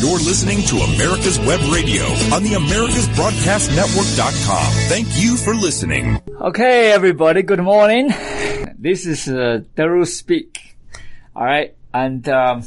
[0.00, 4.72] You're listening to America's Web Radio on the AmericasBroadcastNetwork.com.
[4.88, 6.22] Thank you for listening.
[6.40, 8.14] Okay, everybody, good morning.
[8.78, 10.76] This is uh, Daru Speak.
[11.34, 12.62] All right, and um,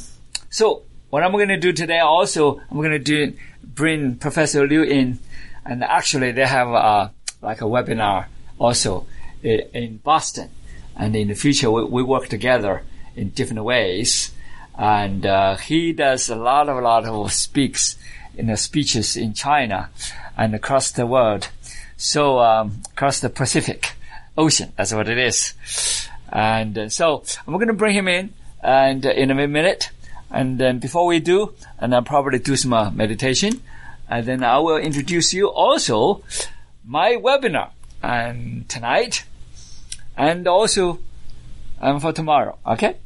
[0.50, 3.32] so what I'm going to do today also, I'm going to do
[3.64, 5.18] bring Professor Liu in,
[5.64, 7.08] and actually they have uh,
[7.40, 8.26] like a webinar
[8.58, 9.06] also
[9.42, 10.50] in, Boston,
[10.96, 12.82] and in the future we, we work together
[13.16, 14.31] in different ways
[14.78, 17.96] and uh, he does a lot of a lot of speaks
[18.36, 19.90] in speeches in China
[20.36, 21.48] and across the world.
[21.96, 23.92] So um, across the Pacific
[24.36, 25.54] Ocean, that's what it is.
[26.32, 29.90] And uh, so I'm going to bring him in, and uh, in a minute.
[30.30, 33.60] And then before we do, and I'll probably do some uh, meditation,
[34.08, 36.22] and then I will introduce you also
[36.84, 37.70] my webinar
[38.02, 39.24] and tonight,
[40.16, 41.00] and also
[41.80, 42.58] um, for tomorrow.
[42.66, 42.96] Okay.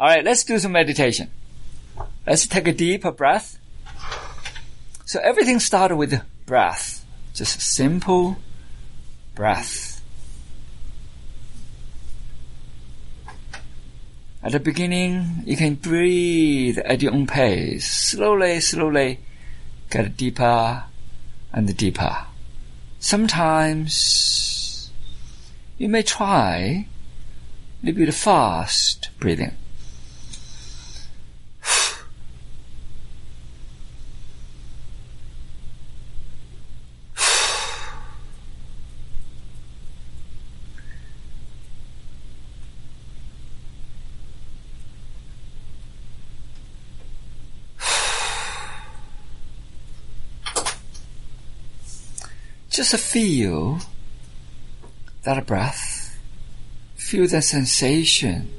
[0.00, 1.30] All right, let's do some meditation.
[2.26, 3.58] Let's take a deeper breath.
[5.04, 7.04] So everything started with breath.
[7.34, 8.38] Just simple
[9.34, 10.02] breath.
[14.42, 17.86] At the beginning, you can breathe at your own pace.
[17.86, 19.18] Slowly, slowly,
[19.90, 20.84] get deeper
[21.52, 22.24] and deeper.
[23.00, 24.90] Sometimes
[25.76, 26.86] you may try
[27.82, 29.52] a little bit fast breathing.
[52.90, 53.78] Just feel
[55.22, 56.18] that breath.
[56.96, 58.52] Feel the sensation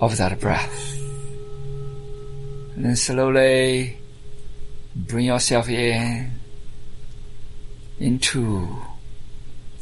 [0.00, 0.96] of that breath.
[2.74, 3.98] And then slowly
[4.96, 6.40] bring yourself in
[7.98, 8.74] into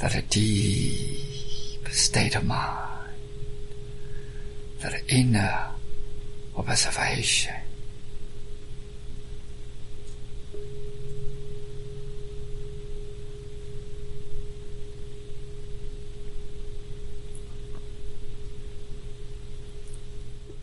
[0.01, 3.09] that deep state of mind,
[4.81, 5.69] that inner
[6.57, 7.62] observation.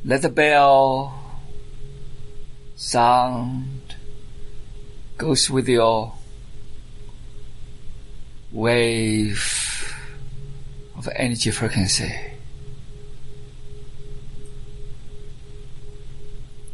[0.06, 1.14] Let the bell
[2.76, 3.96] sound
[5.18, 6.14] goes with your
[8.54, 9.94] wave
[10.98, 12.16] of energy frequency.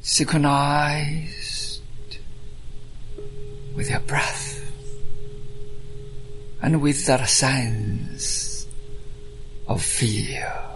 [0.01, 1.81] Synchronized
[3.75, 4.71] with your breath
[6.61, 8.67] and with that sense
[9.67, 10.74] of fear.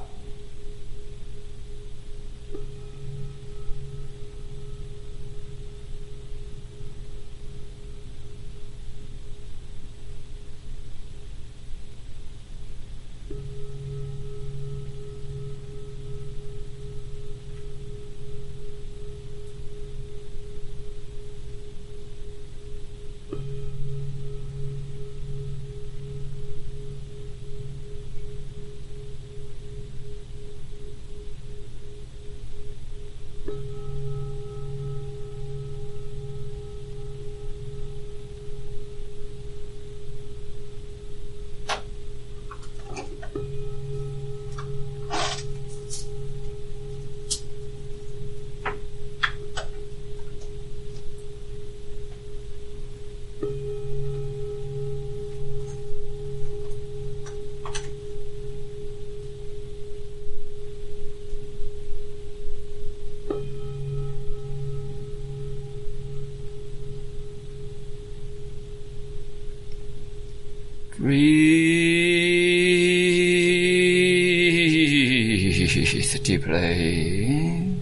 [76.30, 77.74] Deeply.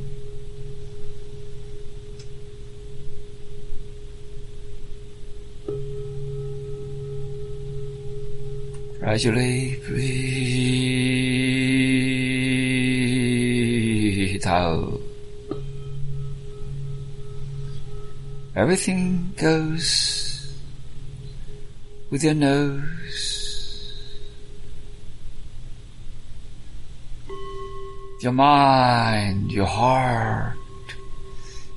[8.99, 10.07] Gradually breathe
[14.47, 15.01] out.
[18.55, 20.55] Everything goes
[22.09, 23.36] with your nose.
[28.27, 30.57] Your mind, your heart,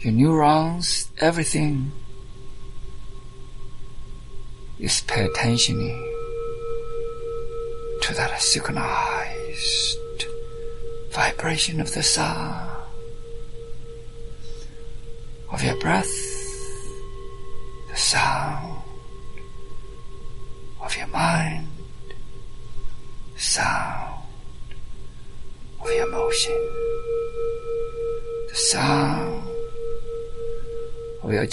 [0.00, 1.92] your neurons, everything
[4.80, 5.78] is pay attention
[8.02, 10.26] to that synchronized
[11.12, 12.82] vibration of the sound
[15.52, 16.19] of your breath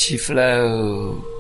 [0.08, 1.37] of your chi flow.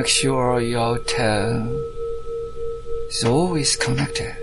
[0.00, 1.60] Make sure your toe
[3.10, 4.34] is always connected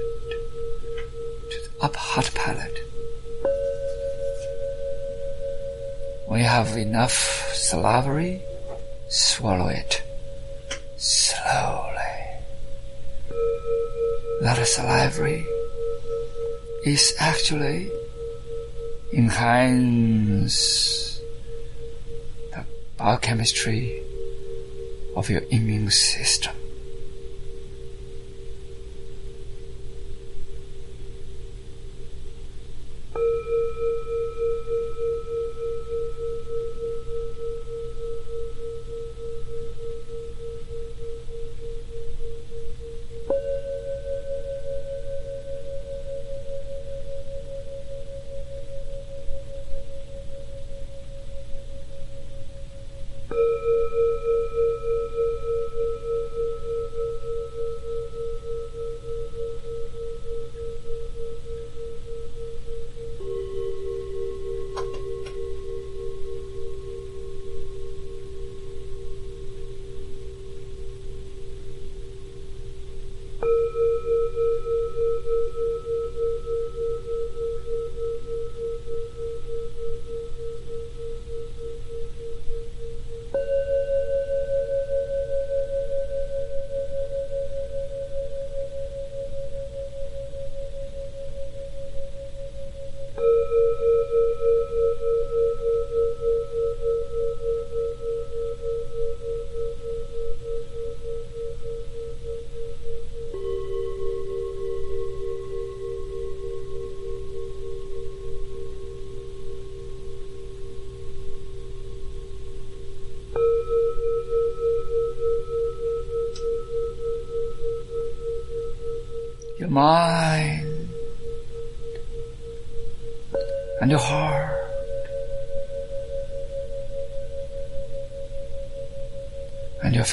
[1.50, 2.78] to the upper heart palate.
[6.28, 8.44] When you have enough salivary,
[9.10, 10.04] swallow it
[10.98, 12.18] slowly.
[14.42, 15.44] That salivary
[16.86, 17.90] is actually
[19.12, 21.20] enhance
[22.52, 22.64] the
[22.96, 24.04] biochemistry
[25.18, 26.54] of your immune system.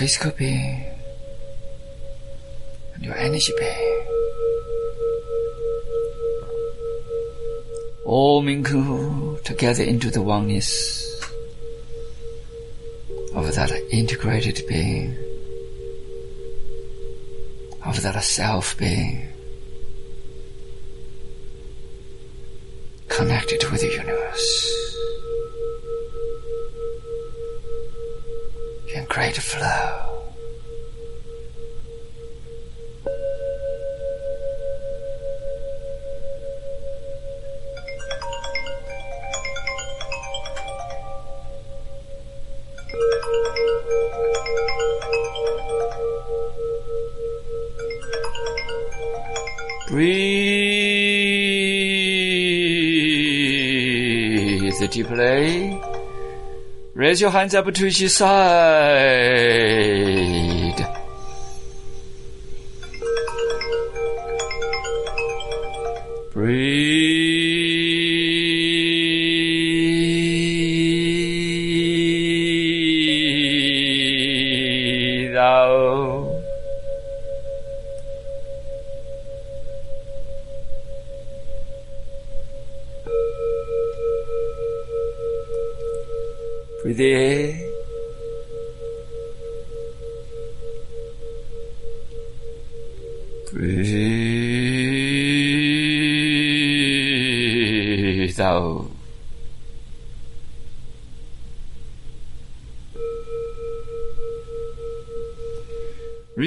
[0.05, 0.97] Physical being er
[2.95, 4.07] and your energy being
[8.05, 10.79] all mingle together into the oneness
[13.35, 15.17] of that er integrated being,
[17.87, 19.31] of that self being.
[23.09, 24.49] connected with the universe
[29.15, 30.11] great flow.
[49.91, 50.35] Breathe
[54.91, 55.94] deeply.
[57.05, 58.45] Raise your hands up to each side.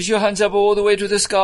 [0.08, 1.38] Your hands up all the way to the sky.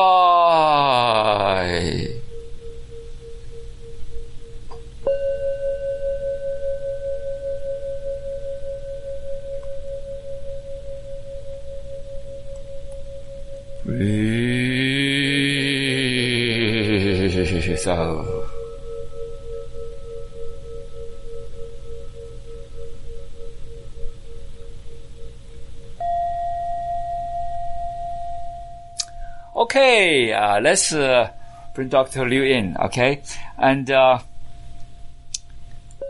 [29.75, 31.31] Okay, uh, let's uh,
[31.73, 32.29] bring Dr.
[32.29, 33.23] Liu in, okay?
[33.57, 34.19] And uh,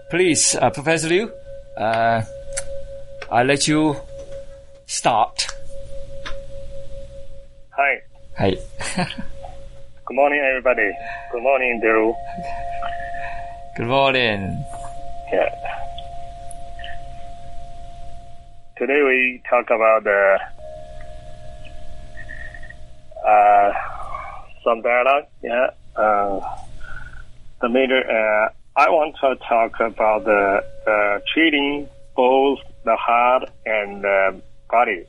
[0.10, 1.32] please, uh, Professor Liu,
[1.78, 2.24] uh,
[3.32, 3.96] I'll let you
[4.86, 5.48] start.
[7.70, 8.02] Hi.
[8.38, 8.58] Hi.
[8.98, 10.92] Good morning, everybody.
[11.32, 12.14] Good morning, Daryl.
[13.78, 14.66] Good morning.
[15.32, 15.56] Yeah.
[18.78, 20.53] Today we talk about the
[23.26, 23.72] uh,
[24.64, 25.26] some dialogue.
[25.42, 25.68] Yeah.
[25.96, 26.40] Uh,
[27.62, 28.00] the major.
[28.00, 35.06] Uh, I want to talk about the treating both the heart and the body.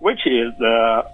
[0.00, 1.04] Which is the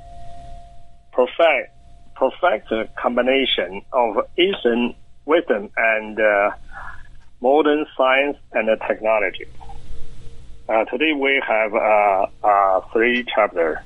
[1.12, 1.72] perfect
[2.14, 6.50] perfect combination of Eastern wisdom and uh,
[7.40, 9.44] modern science and technology.
[10.68, 13.78] Uh, today we have uh, uh, three chapters.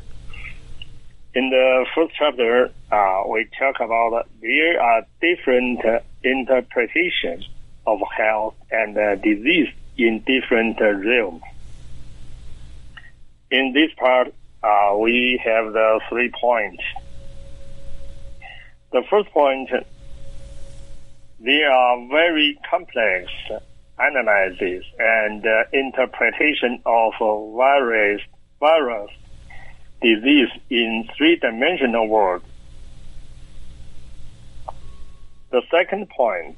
[1.34, 5.80] In the first chapter, uh, we talk about there are different
[6.22, 7.46] interpretations
[7.86, 9.68] of health and uh, disease
[9.98, 11.42] in different realms.
[13.50, 14.32] In this part,
[14.62, 16.82] uh, we have the three points.
[18.90, 19.68] The first point,
[21.40, 23.30] there are very complex
[24.00, 27.12] analysis and uh, interpretation of
[27.56, 28.20] various
[28.58, 29.10] virus
[30.02, 32.42] disease in three-dimensional world.
[35.50, 36.56] The second point,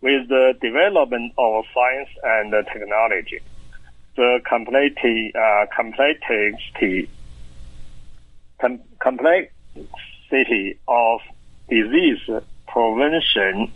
[0.00, 3.40] with the development of science and technology,
[4.16, 7.08] the complexity, uh, complexity,
[8.60, 11.20] com- complexity of
[11.68, 12.20] disease
[12.66, 13.72] prevention,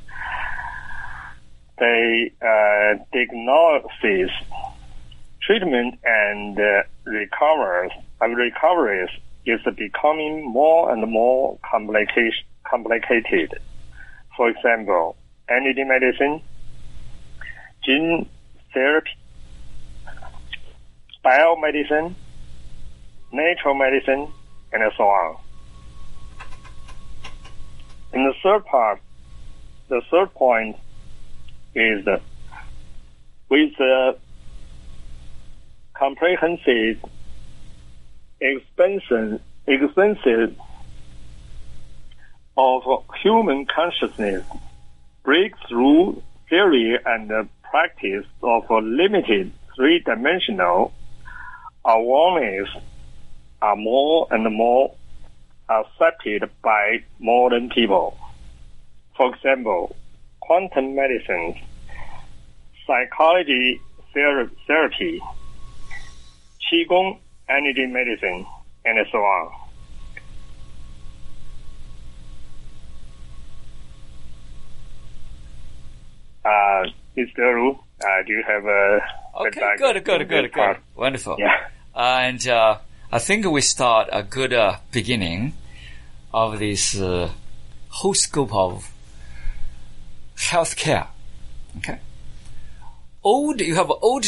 [1.79, 4.31] the uh, diagnosis,
[5.43, 9.11] treatment, and uh, recoveries, uh, recoveries
[9.45, 12.33] is becoming more and more complicated.
[12.65, 13.55] complicated.
[14.37, 15.17] For example,
[15.49, 16.43] energy medicine,
[17.85, 18.29] gene
[18.75, 19.11] therapy,
[21.25, 22.15] biomedicine,
[23.33, 24.29] natural medicine,
[24.73, 25.37] and so on.
[28.13, 29.01] In the third part,
[29.89, 30.77] the third point
[31.77, 32.05] is
[33.49, 34.17] with the
[35.95, 37.05] comprehensive
[38.41, 40.57] expansion, expensive
[42.57, 42.83] of
[43.23, 44.45] human consciousness,
[45.23, 50.93] breakthrough theory and practice of limited three-dimensional
[51.85, 52.69] awareness
[53.61, 54.95] are more and more
[55.69, 58.17] accepted by modern people.
[59.17, 59.97] For example,
[60.47, 61.55] quantum medicine,
[62.87, 63.81] psychology
[64.15, 65.21] ther- therapy,
[66.71, 68.47] qigong, energy medicine,
[68.85, 69.53] and so on.
[76.45, 77.39] Uh, Mr.
[77.55, 79.01] Ru, uh, do you have a
[79.39, 80.77] Okay, good, good, good, good.
[80.95, 81.37] Wonderful.
[81.39, 81.69] Yeah.
[81.95, 82.79] And uh,
[83.11, 85.55] I think we start a good uh, beginning
[86.33, 87.31] of this uh,
[87.89, 88.91] whole scope of
[90.37, 91.09] healthcare.
[91.79, 91.99] Okay.
[93.23, 94.27] Old, you have old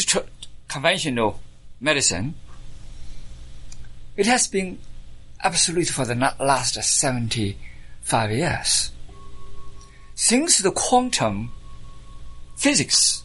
[0.67, 1.39] conventional
[1.79, 2.35] medicine.
[4.17, 4.79] It has been
[5.41, 8.91] absolute for the last 75 years.
[10.15, 11.53] Since the quantum
[12.57, 13.23] physics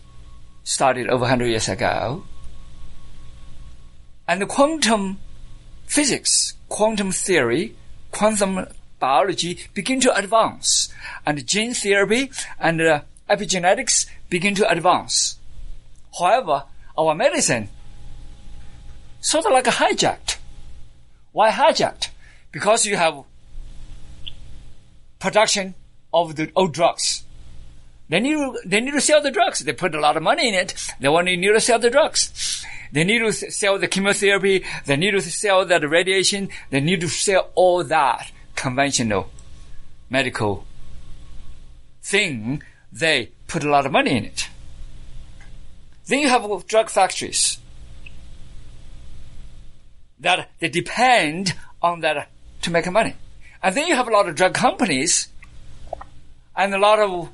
[0.63, 2.25] started over 100 years ago,
[4.29, 5.19] and the quantum
[5.87, 7.75] physics, quantum theory,
[8.13, 8.67] quantum
[9.05, 10.89] biology begin to advance,
[11.27, 15.39] and gene therapy and uh, epigenetics begin to advance.
[16.19, 16.65] However,
[16.97, 17.69] our medicine
[19.21, 20.39] sort of like hijacked.
[21.33, 22.09] Why hijacked?
[22.51, 23.25] Because you have
[25.19, 25.75] production
[26.13, 27.25] of the old drugs.
[28.09, 29.61] They need to, they need to sell the drugs.
[29.61, 30.71] They put a lot of money in it.
[31.01, 32.65] They want to need to sell the drugs.
[32.93, 34.65] They need to sell the chemotherapy.
[34.87, 36.49] They need to sell the radiation.
[36.71, 39.31] They need to sell all that conventional
[40.11, 40.67] medical
[42.03, 42.63] thing.
[42.93, 44.49] They put a lot of money in it.
[46.07, 47.59] Then you have drug factories
[50.21, 52.29] that they depend on that
[52.63, 53.15] to make money.
[53.63, 55.29] And then you have a lot of drug companies
[56.55, 57.31] and a lot of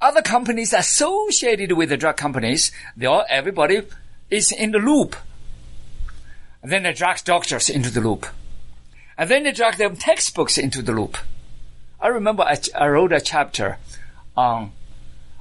[0.00, 2.72] other companies associated with the drug companies.
[2.96, 3.82] They all, everybody
[4.28, 5.16] is in the loop.
[6.62, 8.26] And then they drag doctors into the loop.
[9.16, 11.18] And then they drag them textbooks into the loop.
[12.00, 13.78] I remember I, I wrote a chapter
[14.36, 14.72] on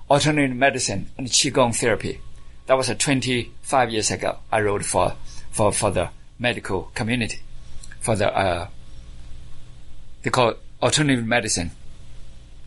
[0.09, 2.19] alternative medicine and Qigong therapy.
[2.67, 4.39] That was uh, 25 years ago.
[4.51, 5.15] I wrote for,
[5.49, 7.39] for, for the medical community,
[7.99, 8.67] for the, uh,
[10.23, 11.71] they call it alternative medicine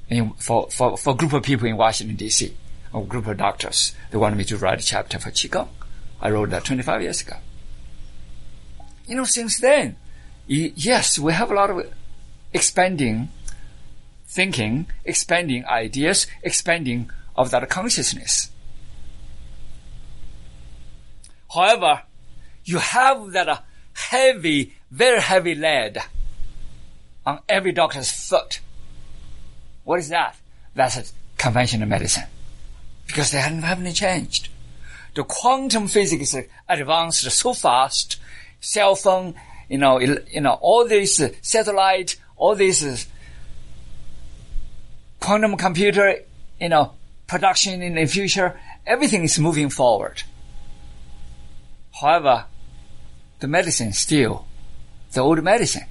[0.08, 2.52] in, for, for, for a group of people in Washington DC,
[2.92, 3.94] a group of doctors.
[4.10, 5.68] They wanted me to write a chapter for Qigong.
[6.20, 7.36] I wrote that 25 years ago.
[9.06, 9.96] You know, since then,
[10.46, 11.92] yes, we have a lot of
[12.52, 13.28] expanding
[14.26, 18.50] thinking, expanding ideas, expanding of that consciousness.
[21.54, 22.02] However,
[22.64, 23.58] you have that uh,
[23.92, 25.98] heavy, very heavy lead
[27.24, 28.58] on every doctor's foot.
[29.84, 30.36] What is that?
[30.74, 32.24] That's conventional medicine.
[33.06, 34.48] Because they haven't, haven't changed.
[35.14, 36.34] The quantum physics
[36.68, 38.16] advanced so fast.
[38.60, 39.34] Cell phone,
[39.68, 43.06] you know, you know, all these satellite, all these
[45.20, 46.16] quantum computer,
[46.60, 46.92] you know,
[47.26, 50.22] production in the future, everything is moving forward.
[51.92, 52.46] However,
[53.40, 54.46] the medicine still
[55.14, 55.84] the old medicine.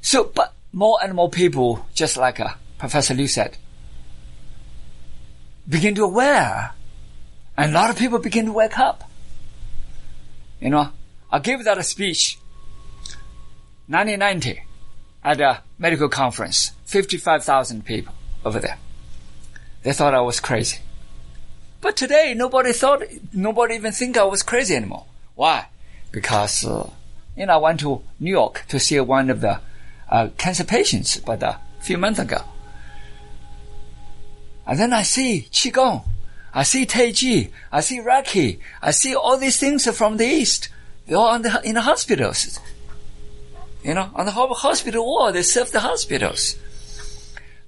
[0.00, 3.56] So, but more and more people, just like uh, Professor Liu said,
[5.68, 6.72] begin to aware,
[7.56, 9.10] and a lot of people begin to wake up.
[10.60, 10.90] You know,
[11.34, 12.38] I gave that speech,
[13.88, 14.62] 1990,
[15.24, 18.78] at a medical conference, 55,000 people over there.
[19.82, 20.78] They thought I was crazy.
[21.80, 25.06] But today, nobody thought, nobody even think I was crazy anymore.
[25.34, 25.66] Why?
[26.12, 26.88] Because, uh,
[27.36, 29.58] you know, I went to New York to see one of the
[30.08, 32.44] uh, cancer patients, but a few months ago.
[34.68, 36.04] And then I see Qigong,
[36.54, 40.68] I see Taiji, I see Reiki, I see all these things from the East.
[41.06, 42.58] They're all the, in the hospitals.
[43.82, 46.56] You know, on the hospital wall, they serve the hospitals.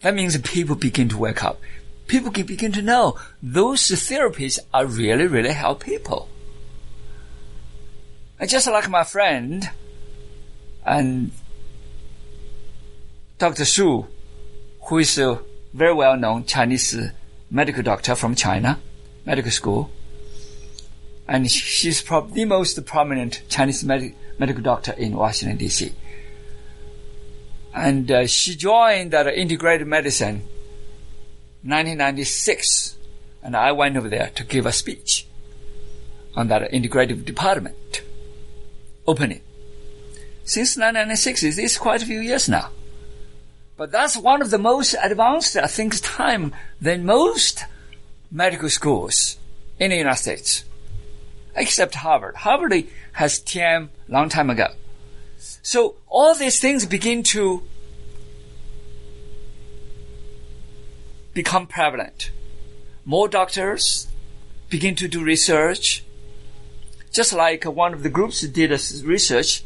[0.01, 1.61] That means people begin to wake up
[2.07, 6.29] people can begin to know those therapies are really, really help people.
[8.39, 9.69] And just like my friend
[10.85, 11.31] and
[13.39, 13.65] Dr.
[13.65, 14.07] Su,
[14.83, 15.41] who is a
[15.73, 17.11] very well known Chinese uh,
[17.51, 18.79] medical doctor from China,
[19.25, 19.91] medical school,
[21.29, 25.93] and she's probably the most prominent Chinese med- medical doctor in Washington D.C.
[27.75, 30.43] And uh, she joined that integrated medicine
[31.63, 32.97] 1996,
[33.43, 35.27] and I went over there to give a speech
[36.37, 38.03] on that integrative department
[39.07, 39.41] opening.
[40.45, 42.71] Since 1996, it is quite a few years now.
[43.77, 47.65] But that's one of the most advanced, I think, time than most
[48.31, 49.39] medical schools
[49.79, 50.65] in the United States,
[51.57, 52.37] except Harvard.
[52.37, 54.69] Harvard has TM long time ago.
[55.39, 57.63] So all these things begin to
[61.35, 62.31] become prevalent.
[63.05, 64.07] More doctors
[64.69, 66.05] begin to do research,
[67.13, 68.71] just like one of the groups did
[69.05, 69.63] research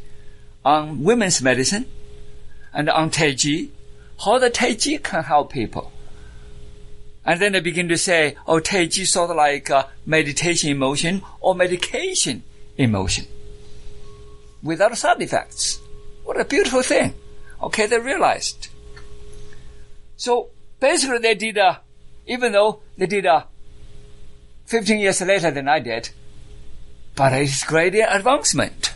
[0.64, 1.86] on women's medicine
[2.72, 3.70] and on Taiji,
[4.24, 5.92] how the Taiji can help people.
[7.24, 11.54] And then they begin to say, oh, Taiji sort of like uh, meditation emotion or
[11.54, 12.42] medication
[12.76, 13.26] emotion
[14.62, 15.80] without side effects.
[16.24, 17.14] What a beautiful thing.
[17.62, 18.68] Okay, they realized.
[20.16, 21.80] So basically they did, a,
[22.26, 23.46] even though they did a
[24.66, 26.10] 15 years later than I did,
[27.16, 28.94] but it's great advancement.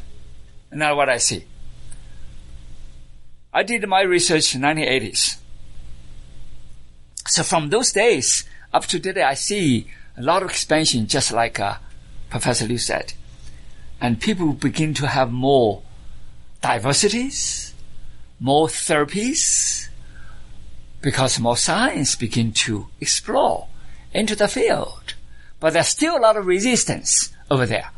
[0.72, 1.44] Now what I see.
[3.52, 5.36] I did my research in 1980s.
[7.26, 11.58] So from those days up to today, I see a lot of expansion, just like
[11.58, 11.76] uh,
[12.30, 13.14] Professor Liu said.
[14.00, 15.82] And people begin to have more
[16.60, 17.74] diversities,
[18.40, 19.88] more therapies,
[21.00, 23.68] because more science begin to explore
[24.12, 25.14] into the field.
[25.64, 27.90] but there's still a lot of resistance over there.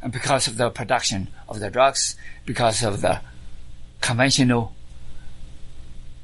[0.00, 2.14] And because of the production of the drugs,
[2.46, 3.20] because of the
[4.00, 4.76] conventional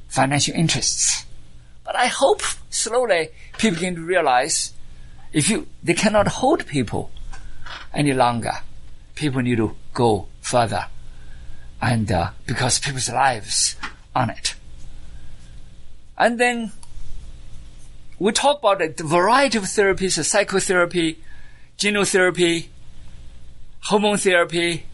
[0.07, 1.25] financial interests.
[1.91, 4.71] But I hope slowly people can realize
[5.33, 7.11] if you, they cannot hold people
[7.93, 8.53] any longer.
[9.15, 10.87] People need to go further.
[11.81, 13.75] And, uh, because people's lives
[14.15, 14.55] on it.
[16.17, 16.71] And then
[18.19, 21.19] we talk about the variety of therapies, psychotherapy,
[21.77, 22.67] genotherapy,
[23.81, 24.85] hormone therapy,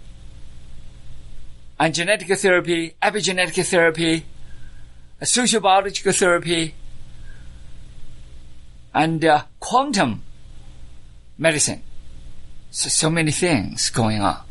[1.79, 4.25] and genetic therapy, epigenetic therapy,
[5.21, 6.73] social biological therapy,
[8.97, 10.23] and uh, quantum
[11.37, 11.83] medicine.
[12.71, 14.41] So, so many things going on.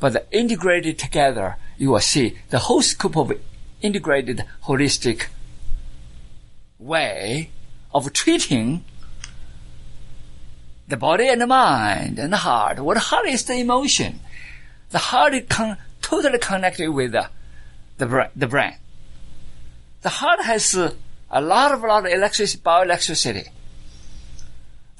[0.00, 3.32] But integrated together, you will see the whole scope of
[3.80, 5.26] integrated holistic
[6.80, 7.50] way
[7.94, 8.84] of treating
[10.88, 12.80] the body and the mind and the heart.
[12.80, 14.18] What heart is the emotion.
[14.90, 17.28] The heart is con- totally connected with the,
[17.98, 18.74] the, bra- the brain.
[20.02, 20.92] The heart has uh,
[21.30, 23.48] a lot of, lot of electricity, bioelectricity.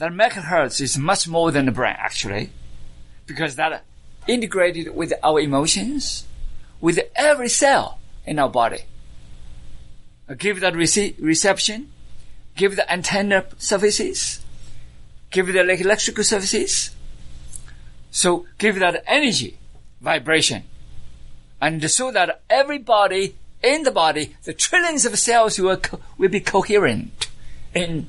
[0.00, 2.48] The megahertz is much more than the brain, actually,
[3.26, 3.84] because that
[4.26, 6.24] integrated with our emotions,
[6.80, 8.84] with every cell in our body.
[10.26, 11.92] Uh, give that rece- reception,
[12.56, 14.40] give the antenna services,
[15.30, 16.92] give the electrical services.
[18.10, 19.58] So give that energy,
[20.00, 20.62] vibration.
[21.60, 26.40] And so that everybody in the body, the trillions of cells will, co- will be
[26.40, 27.28] coherent
[27.74, 28.08] in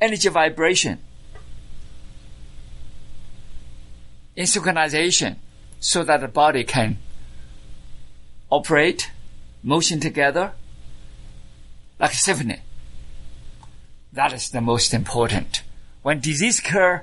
[0.00, 1.00] energy vibration,
[4.36, 5.36] in synchronization,
[5.80, 6.98] so that the body can
[8.50, 9.10] operate,
[9.62, 10.52] motion together,
[11.98, 12.60] like a symphony.
[14.12, 15.62] That is the most important.
[16.02, 17.02] When disease occur,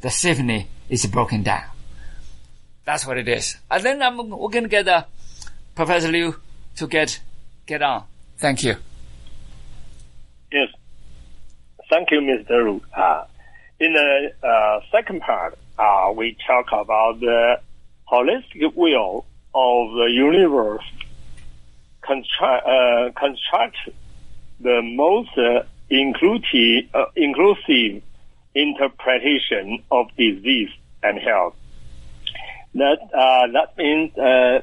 [0.00, 1.64] the symphony is broken down.
[2.84, 3.56] That's what it is.
[3.70, 5.04] And then I'm, we're going to get uh,
[5.74, 6.36] Professor Liu
[6.76, 7.20] to get
[7.66, 8.04] get on.
[8.38, 8.76] Thank you.
[10.52, 10.68] Yes.
[11.90, 12.64] Thank you, Mr.
[12.64, 12.80] Ru.
[12.96, 13.24] Uh,
[13.80, 17.60] in the uh, second part, uh, we talk about the
[18.10, 20.84] holistic view of the universe
[22.02, 23.76] construct, uh, construct
[24.60, 28.02] the most uh, inclusive, uh, inclusive
[28.54, 30.70] interpretation of disease
[31.02, 31.54] and health.
[32.74, 34.60] That uh, that means uh,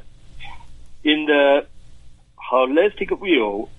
[1.03, 1.65] in the
[2.51, 3.69] holistic view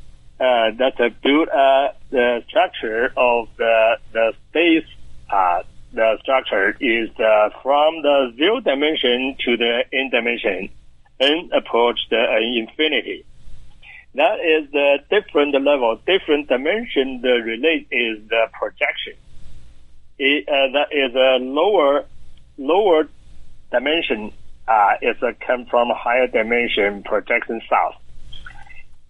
[0.41, 4.87] uh, that uh, build uh, the structure of the the space.
[5.31, 5.63] Uh,
[5.97, 10.69] the structure is uh, from the zero dimension to the n dimension
[11.19, 13.25] and approach the uh, infinity.
[14.15, 17.21] That is the different level, different dimension.
[17.23, 19.15] The relate is the projection.
[20.19, 22.05] It, uh, that is a lower
[22.57, 23.09] lower
[23.73, 24.33] dimension.
[24.69, 27.95] Uh, is a come from higher dimension projection south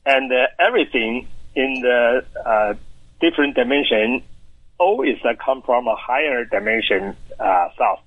[0.06, 2.74] and uh, everything in the uh,
[3.20, 4.22] different dimension
[4.78, 8.00] always uh, come from a higher dimension uh, south.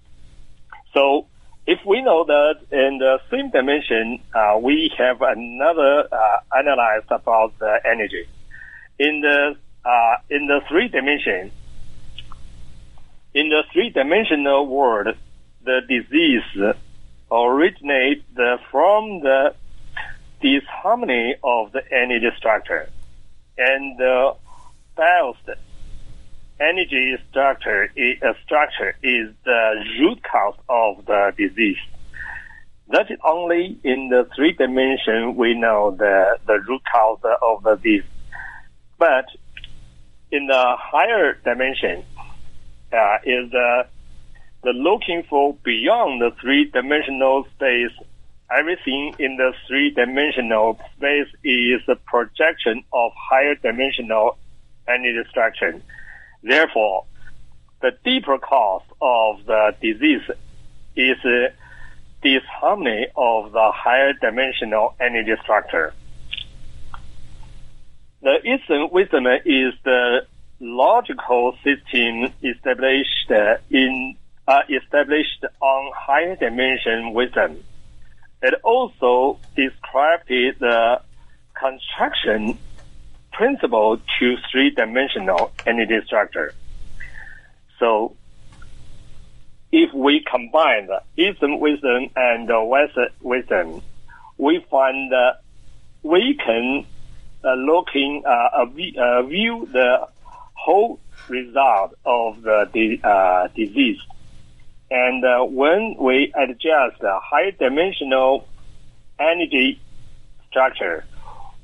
[0.93, 1.27] So
[1.65, 7.58] if we know that in the same dimension, uh, we have another uh, analyze about
[7.60, 8.27] the energy.
[8.97, 9.55] In the
[10.29, 11.51] in the three dimension,
[13.34, 15.15] in the three dimensional world,
[15.63, 16.75] the disease
[17.32, 18.25] originates
[18.69, 19.55] from the
[20.41, 22.89] disharmony of the energy structure.
[23.58, 24.36] And the
[24.95, 25.49] balanced
[26.60, 31.78] energy structure is, uh, structure is the root cause of the disease.
[32.89, 37.76] That is only in the three dimension we know the, the root cause of the
[37.76, 38.04] disease.
[38.98, 39.26] But
[40.32, 42.04] in the higher dimension,
[42.91, 43.88] uh, is the,
[44.63, 47.91] the looking for beyond the three dimensional space
[48.52, 54.38] everything in the three dimensional space is a projection of higher dimensional
[54.88, 55.80] energy structure.
[56.41, 57.06] Therefore,
[57.82, 60.30] the deeper cause of the disease
[60.95, 61.54] is the
[62.21, 65.93] disharmony of the higher dimensional energy structure.
[68.21, 70.25] The Eastern wisdom is the
[70.60, 73.32] logical system established
[73.69, 77.63] in uh, established on higher dimension wisdom.
[78.41, 81.02] It also described the
[81.54, 82.58] construction
[83.32, 86.54] principle to three-dimensional energy structure.
[87.80, 88.15] So,
[89.72, 93.82] if we combine the Eastern wisdom and the Western wisdom,
[94.38, 95.42] we find that
[96.02, 96.86] we can
[97.44, 98.65] uh, looking uh, uh,
[99.24, 100.08] view the
[100.54, 104.00] whole result of the uh, disease.
[104.92, 108.48] And uh, when we adjust the high dimensional
[109.20, 109.80] energy
[110.50, 111.06] structure,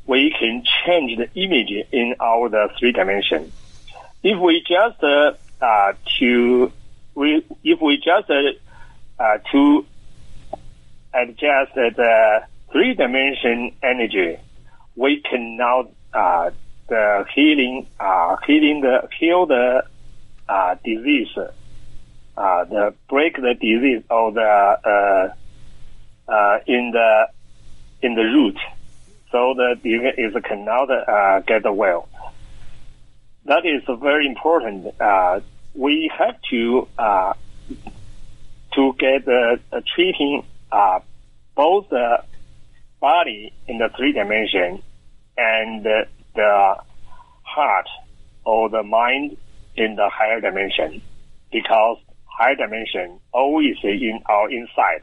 [0.07, 3.51] we can change the image in our the three dimension.
[4.23, 6.71] If we just uh, uh, to
[7.15, 8.51] we if we just uh,
[9.19, 9.85] uh, to
[11.13, 14.37] adjust the three dimension energy,
[14.95, 16.51] we can now uh,
[16.87, 19.83] the healing uh, healing the heal the
[20.47, 27.27] uh, disease, uh, the break the disease or the uh, uh, in the
[28.01, 28.57] in the root,
[29.35, 32.07] so that is cannot uh, get well.
[33.43, 34.95] That is very important.
[34.97, 35.41] Uh,
[35.73, 37.33] we have to uh,
[38.75, 40.45] to get the uh, treating
[41.53, 42.23] both the
[43.01, 44.81] body in the three dimension
[45.37, 46.77] and the
[47.43, 47.87] heart
[48.45, 49.35] or the mind
[49.75, 51.01] in the higher dimension
[51.51, 55.01] because higher dimension always in our inside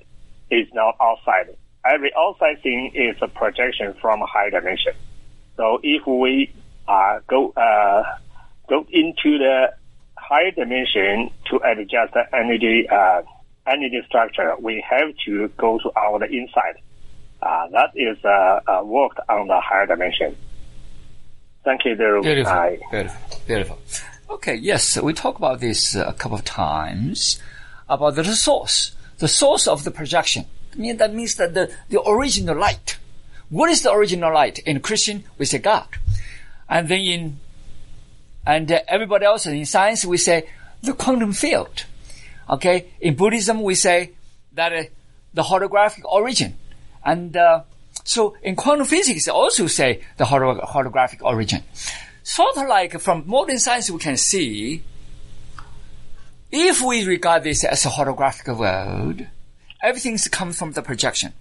[0.50, 1.54] is not outside.
[1.84, 4.92] Every outside thing is a projection from a higher dimension.
[5.56, 6.52] So if we
[6.86, 8.02] uh, go uh,
[8.68, 9.72] go into the
[10.16, 13.22] higher dimension to adjust the energy uh,
[13.66, 16.76] energy structure, we have to go to our inside.
[17.42, 20.36] Uh, that is uh, uh, worked on the higher dimension.
[21.64, 22.22] Thank you, Daryl.
[22.22, 22.78] Beautiful, Bye.
[22.90, 23.78] beautiful, beautiful.
[24.30, 27.40] Okay, yes, we talked about this uh, a couple of times
[27.88, 30.46] about the source, the source of the projection.
[30.76, 32.98] Mean, that means that the, the original light.
[33.50, 34.58] What is the original light?
[34.60, 35.86] In Christian, we say God.
[36.68, 37.40] And then in,
[38.46, 40.48] and uh, everybody else in science, we say
[40.82, 41.84] the quantum field.
[42.48, 42.86] Okay.
[43.00, 44.12] In Buddhism, we say
[44.52, 44.84] that uh,
[45.34, 46.56] the holographic origin.
[47.04, 47.62] And, uh,
[48.04, 51.62] so in quantum physics, they also say the holo- holographic origin.
[52.22, 54.82] Sort of like from modern science, we can see
[56.50, 59.26] if we regard this as a holographic world,
[59.82, 61.32] everything's come from the projection.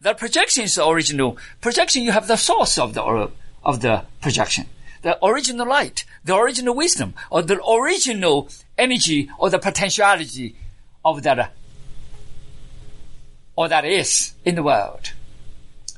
[0.00, 2.02] The projection is the original projection.
[2.02, 3.30] You have the source of the
[3.62, 4.66] of the projection,
[5.02, 10.56] the original light, the original wisdom, or the original energy, or the potentiality
[11.04, 11.52] of that,
[13.56, 15.12] or that is in the world.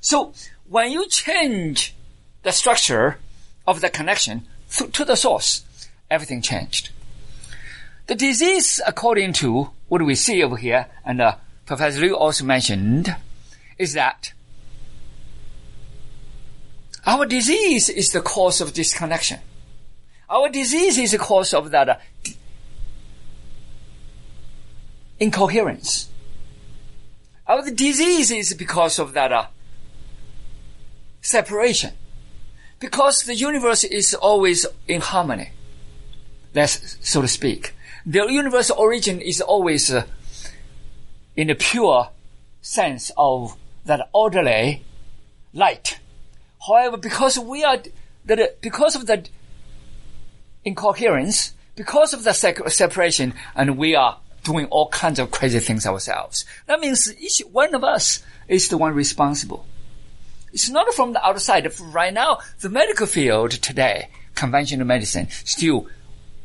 [0.01, 0.33] So
[0.69, 1.95] when you change
[2.43, 3.19] the structure
[3.67, 5.65] of the connection to the source,
[6.11, 6.91] everything changed.
[8.09, 11.37] The disease, according to what we see over here, and uh,
[11.73, 13.17] Professor Liu also mentioned,
[13.79, 14.35] is that
[17.07, 19.41] our disease is the cause of disconnection.
[20.29, 21.97] Our disease is the cause of that uh,
[25.19, 26.11] incoherence.
[27.47, 29.47] Our disease is because of that uh,
[31.23, 31.95] separation.
[32.81, 35.53] Because the universe is always in harmony.
[36.55, 37.75] Let's, so to speak.
[38.05, 40.05] The universe origin is always uh,
[41.37, 42.09] in the pure
[42.61, 44.85] sense of that orderly
[45.53, 45.99] light.
[46.67, 47.79] However, because we are,
[48.27, 49.27] that because of the
[50.65, 56.45] incoherence, because of the separation, and we are doing all kinds of crazy things ourselves.
[56.67, 59.67] That means each one of us is the one responsible.
[60.53, 61.69] It's not from the outside.
[61.81, 65.87] Right now, the medical field today, conventional medicine, still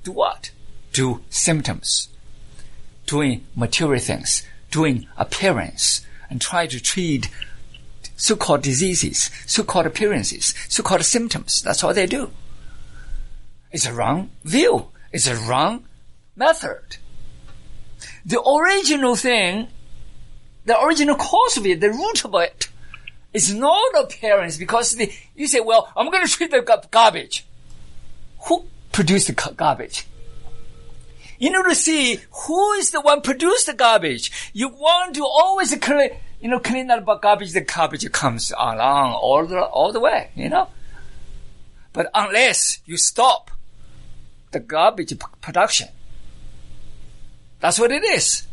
[0.03, 0.51] do what?
[0.93, 2.09] Do symptoms,
[3.05, 7.29] doing material things, doing appearance, and try to treat
[8.15, 11.61] so-called diseases, so-called appearances, so-called symptoms.
[11.61, 12.31] That's all they do.
[13.71, 14.87] It's a wrong view.
[15.11, 15.85] It's a wrong
[16.35, 16.97] method.
[18.25, 19.67] The original thing,
[20.65, 22.69] the original cause of it, the root of it,
[23.33, 27.45] is not appearance because the, you say, well, I'm going to treat the garbage.
[28.47, 30.05] Who produced the garbage?
[31.39, 35.75] In order to see who is the one produce the garbage, you want to always
[35.75, 37.51] clean, you know, clean that garbage.
[37.51, 40.69] The garbage comes along all the all the way, you know.
[41.93, 43.51] But unless you stop
[44.51, 45.89] the garbage production,
[47.59, 48.47] that's what it is.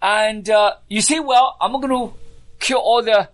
[0.00, 2.14] And uh, you say, well, I'm going to
[2.60, 3.28] kill all the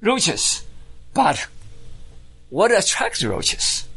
[0.00, 0.64] roaches,
[1.14, 1.46] but
[2.50, 3.87] what attracts roaches?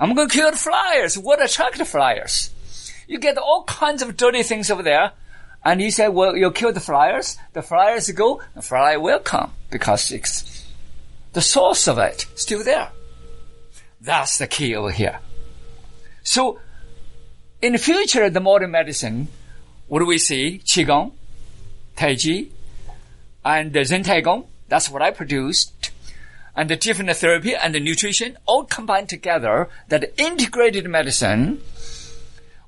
[0.00, 1.18] I'm going to kill the flies.
[1.18, 2.50] What attracts the flies?
[3.06, 5.12] You get all kinds of dirty things over there,
[5.64, 7.36] and you say, well, you kill the flies.
[7.52, 10.66] The flies go, the fly will come because it's
[11.32, 12.90] the source of it still there.
[14.00, 15.18] That's the key over here.
[16.22, 16.60] So,
[17.60, 19.28] in the future, the modern medicine,
[19.88, 20.60] what do we see?
[20.64, 21.12] Qigong,
[21.96, 22.46] Tai Chi,
[23.44, 24.46] and the Zen Tai Gong.
[24.68, 25.90] That's what I produced.
[26.58, 31.62] And the different therapy and the nutrition all combined together that integrated medicine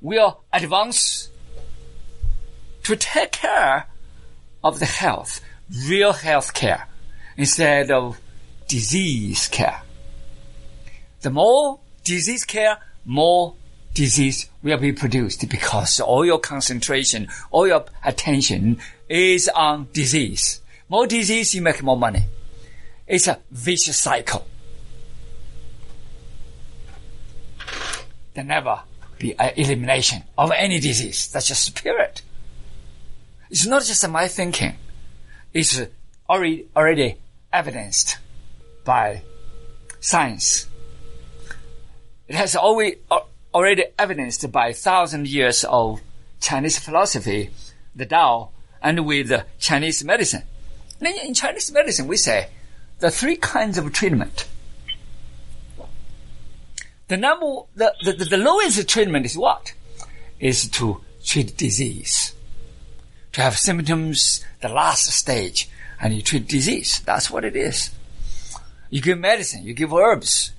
[0.00, 1.28] will advance
[2.84, 3.86] to take care
[4.62, 5.40] of the health,
[5.88, 6.86] real health care,
[7.36, 8.20] instead of
[8.68, 9.82] disease care.
[11.22, 13.54] The more disease care, more
[13.92, 20.60] disease will be produced because all your concentration, all your attention is on disease.
[20.88, 22.26] More disease, you make more money.
[23.10, 24.46] It's a vicious cycle.
[28.34, 28.82] There never
[29.18, 31.28] be an elimination of any disease.
[31.32, 32.22] That's just spirit.
[33.50, 34.76] It's not just my thinking.
[35.52, 35.82] It's
[36.28, 37.16] already, already
[37.52, 38.18] evidenced
[38.84, 39.22] by
[39.98, 40.68] science.
[42.28, 42.94] It has always,
[43.52, 46.00] already evidenced by thousand years of
[46.40, 47.50] Chinese philosophy,
[47.92, 50.44] the Tao, and with Chinese medicine.
[51.00, 52.50] In Chinese medicine, we say
[53.00, 54.46] the three kinds of treatment.
[57.08, 59.72] The number, the, the, the lowest treatment is what?
[60.38, 62.34] Is to treat disease.
[63.32, 65.68] To have symptoms, the last stage,
[66.00, 67.00] and you treat disease.
[67.04, 67.90] That's what it is.
[68.90, 70.52] You give medicine, you give herbs,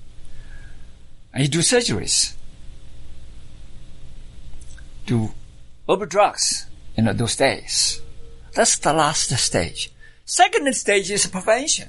[1.32, 2.34] and you do surgeries.
[5.06, 5.32] Do
[5.88, 8.00] over drugs in those days.
[8.54, 9.90] That's the last stage.
[10.24, 11.88] Second stage is prevention.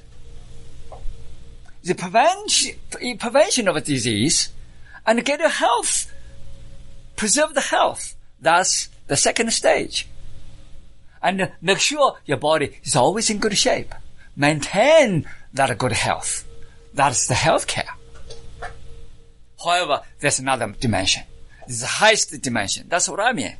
[1.84, 2.76] The prevention,
[3.18, 4.48] prevention of a disease
[5.06, 6.10] and get your health,
[7.14, 8.16] preserve the health.
[8.40, 10.08] That's the second stage.
[11.22, 13.94] And make sure your body is always in good shape.
[14.34, 16.48] Maintain that good health.
[16.94, 17.94] That's the health care.
[19.62, 21.24] However, there's another dimension.
[21.66, 22.86] It's the highest dimension.
[22.88, 23.56] That's what I mean.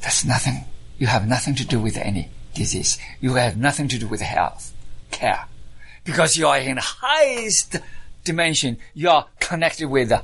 [0.00, 0.64] There's nothing.
[0.98, 2.28] You have nothing to do with any
[2.60, 2.98] disease.
[3.20, 4.74] You have nothing to do with health
[5.10, 5.46] care.
[6.04, 7.76] Because you are in the highest
[8.22, 8.76] dimension.
[8.92, 10.22] You are connected with the,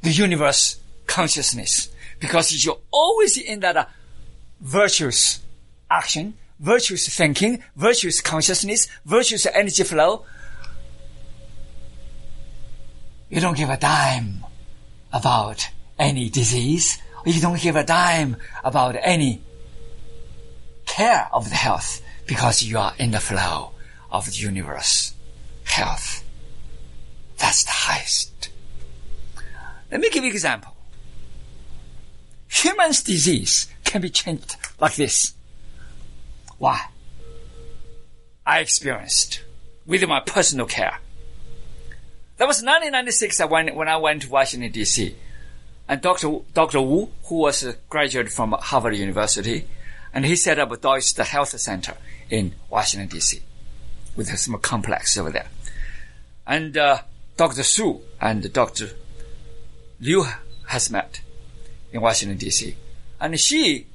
[0.00, 1.90] the universe consciousness.
[2.18, 3.84] Because you're always in that uh,
[4.60, 5.40] virtuous
[5.90, 10.24] action, virtuous thinking, virtuous consciousness, virtuous energy flow.
[13.28, 14.44] You don't give a dime
[15.12, 16.98] about any disease.
[17.26, 19.42] You don't give a dime about any
[20.92, 23.70] care of the health because you are in the flow
[24.10, 25.14] of the universe.
[25.64, 26.22] Health.
[27.38, 28.50] That's the highest.
[29.90, 30.74] Let me give you an example.
[32.48, 35.32] Human's disease can be changed like this.
[36.58, 36.78] Why?
[38.46, 39.42] I experienced
[39.86, 40.98] with my personal care.
[42.36, 45.14] That was 1996 when, when I went to Washington DC.
[45.88, 46.40] And Dr.
[46.52, 46.82] Dr.
[46.82, 49.66] Wu, who was a graduate from Harvard University,
[50.14, 51.96] and he set up a Deutsche Health Center
[52.30, 53.40] in Washington DC
[54.16, 55.48] with a small complex over there.
[56.46, 56.98] And uh,
[57.36, 57.62] Dr.
[57.62, 58.90] Su and Dr.
[60.00, 60.24] Liu
[60.66, 61.20] has met
[61.92, 62.74] in Washington DC.
[63.20, 63.86] And she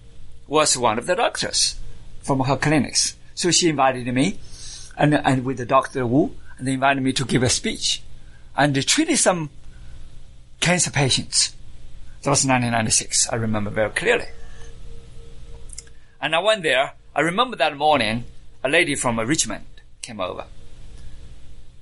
[0.47, 1.75] was one of the doctors
[2.21, 3.15] from her clinics.
[3.35, 4.39] So she invited me
[4.97, 6.07] and, and with the Dr.
[6.07, 8.01] Wu, and they invited me to give a speech
[8.57, 9.49] and they treated some
[10.59, 11.53] cancer patients.
[12.23, 13.29] That was 1996.
[13.31, 14.25] I remember very clearly.
[16.21, 16.93] And I went there.
[17.15, 18.25] I remember that morning,
[18.63, 19.65] a lady from Richmond
[20.01, 20.45] came over.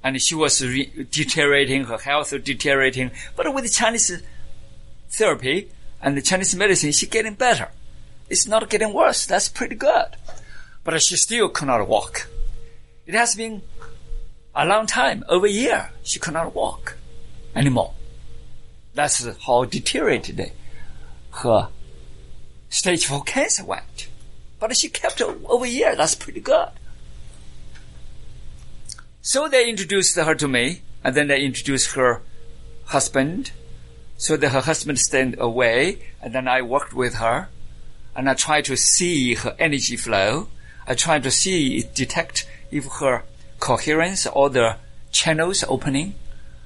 [0.04, 3.12] And she was re- deteriorating, her health was deteriorating.
[3.36, 4.22] But with the Chinese
[5.10, 5.70] therapy
[6.02, 7.70] and the Chinese medicine, she's getting better.
[8.30, 9.26] It's not getting worse.
[9.26, 10.16] That's pretty good.
[10.84, 12.28] But she still could not walk.
[13.06, 13.62] It has been
[14.56, 15.92] a long time, over a year.
[16.04, 16.98] She could not walk
[17.56, 17.94] anymore.
[18.94, 20.52] That's how deteriorated
[21.44, 21.70] her
[22.70, 24.08] stage 4 cancer went.
[24.68, 25.96] But she kept over a year.
[25.96, 26.70] That's pretty good.
[29.22, 32.24] So they introduced her to me, and then they introduced her
[32.86, 33.52] husband.
[34.18, 37.50] So that her husband stayed away, and then I worked with her,
[38.16, 40.48] and I tried to see her energy flow.
[40.88, 43.24] I tried to see, detect if her
[43.60, 44.78] coherence or the
[45.12, 46.16] channels opening.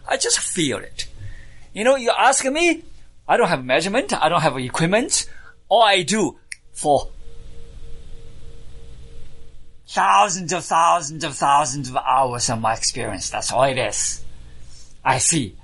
[0.07, 1.07] I just feel it.
[1.73, 2.85] You know, you ask me,
[3.27, 5.29] I don't have measurement, I don't have equipment.
[5.67, 6.39] All I do
[6.71, 7.11] for
[9.89, 13.29] thousands of thousands of thousands of hours of my experience.
[13.31, 14.23] That's all it is.
[15.03, 15.55] I see.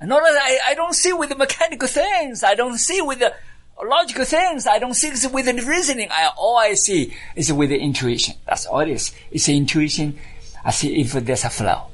[0.00, 2.42] And not I, I don't see with the mechanical things.
[2.42, 3.32] I don't see with the
[3.80, 4.66] logical things.
[4.66, 6.08] I don't see it with the reasoning.
[6.10, 8.34] I, all I see is with the intuition.
[8.44, 9.14] That's all it is.
[9.30, 10.18] It's the intuition.
[10.64, 11.86] I see if there's a flow.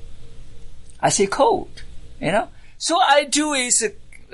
[0.98, 1.82] I see cold,
[2.20, 2.48] You know?
[2.78, 3.86] So I do is,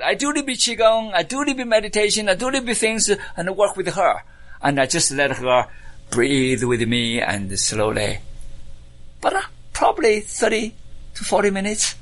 [0.03, 3.09] I do little bit qigong, I do little bit meditation, I do little bit things
[3.09, 4.23] and I work with her.
[4.61, 5.67] And I just let her
[6.13, 8.19] breathe with me and slowly.
[9.19, 9.41] But uh,
[9.73, 10.75] probably 30
[11.15, 11.95] to 40 minutes.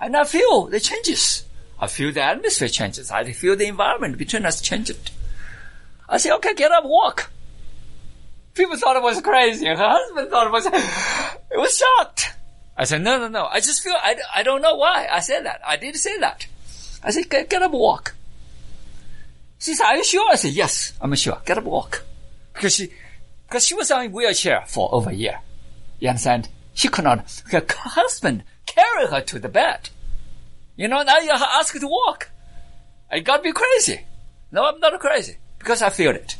[0.00, 1.44] And I feel the changes.
[1.80, 3.10] I feel the atmosphere changes.
[3.10, 5.10] I feel the environment between us changed.
[6.08, 7.30] I say, okay, get up, walk.
[8.54, 9.66] People thought it was crazy.
[9.66, 10.66] Her husband thought it was,
[11.50, 12.34] it was shocked.
[12.76, 13.46] I said, no, no, no.
[13.46, 15.60] I just feel, I, I don't know why I said that.
[15.66, 16.46] I did say that.
[17.02, 18.14] I said, get, get up, walk.
[19.58, 20.30] She said, are you sure?
[20.30, 21.40] I said, yes, I'm sure.
[21.44, 22.04] Get up, walk.
[22.52, 22.90] Because she,
[23.48, 25.40] because she was on a wheelchair for over a year.
[25.98, 26.50] You understand?
[26.74, 29.88] She could not, her husband carried her to the bed.
[30.76, 32.30] You know, now you ask her to walk.
[33.10, 34.04] I gotta be crazy.
[34.52, 36.36] No, I'm not crazy because I feel it.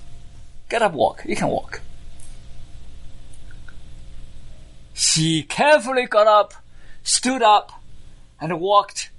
[0.68, 1.24] Get up, walk.
[1.24, 1.80] You can walk.
[4.92, 6.54] She carefully got up,
[7.02, 7.72] stood up,
[8.40, 9.10] and walked.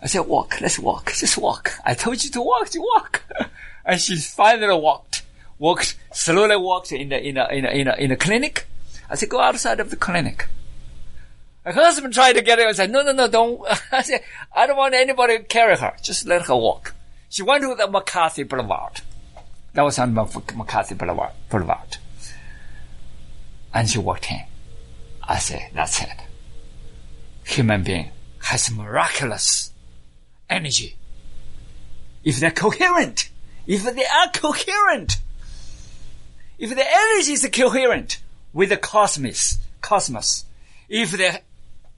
[0.00, 1.72] I said, walk, let's walk, just walk.
[1.84, 3.24] I told you to walk, to walk.
[3.84, 5.22] and she finally walked,
[5.58, 8.66] walked, slowly walked in the, in a, in a, in a, in a clinic.
[9.10, 10.46] I said, go outside of the clinic.
[11.64, 13.60] Her husband tried to get her I said, no, no, no, don't.
[13.92, 14.22] I said,
[14.54, 15.94] I don't want anybody to carry her.
[16.02, 16.94] Just let her walk.
[17.28, 19.00] She went to the McCarthy Boulevard.
[19.74, 21.32] That was on McCarthy Boulevard.
[21.50, 21.98] Boulevard.
[23.74, 24.42] And she walked in.
[25.22, 26.08] I said, that's it.
[27.44, 28.10] Human being
[28.44, 29.72] has miraculous
[30.48, 30.96] energy.
[32.24, 33.30] If they're coherent,
[33.66, 35.18] if they are coherent,
[36.58, 38.18] if the energy is coherent
[38.52, 40.44] with the cosmos, cosmos,
[40.88, 41.40] if the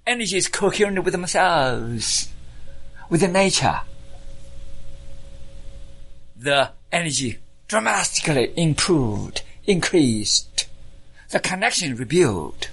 [0.06, 2.28] energy is coherent with themselves,
[3.08, 3.80] with the nature,
[6.36, 7.38] the energy
[7.68, 10.66] dramatically improved, increased,
[11.30, 12.68] the connection rebuilt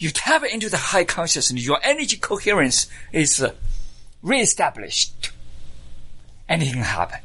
[0.00, 3.52] you tap into the high consciousness, your energy coherence is uh,
[4.22, 5.30] reestablished.
[6.48, 7.18] Anything can happen.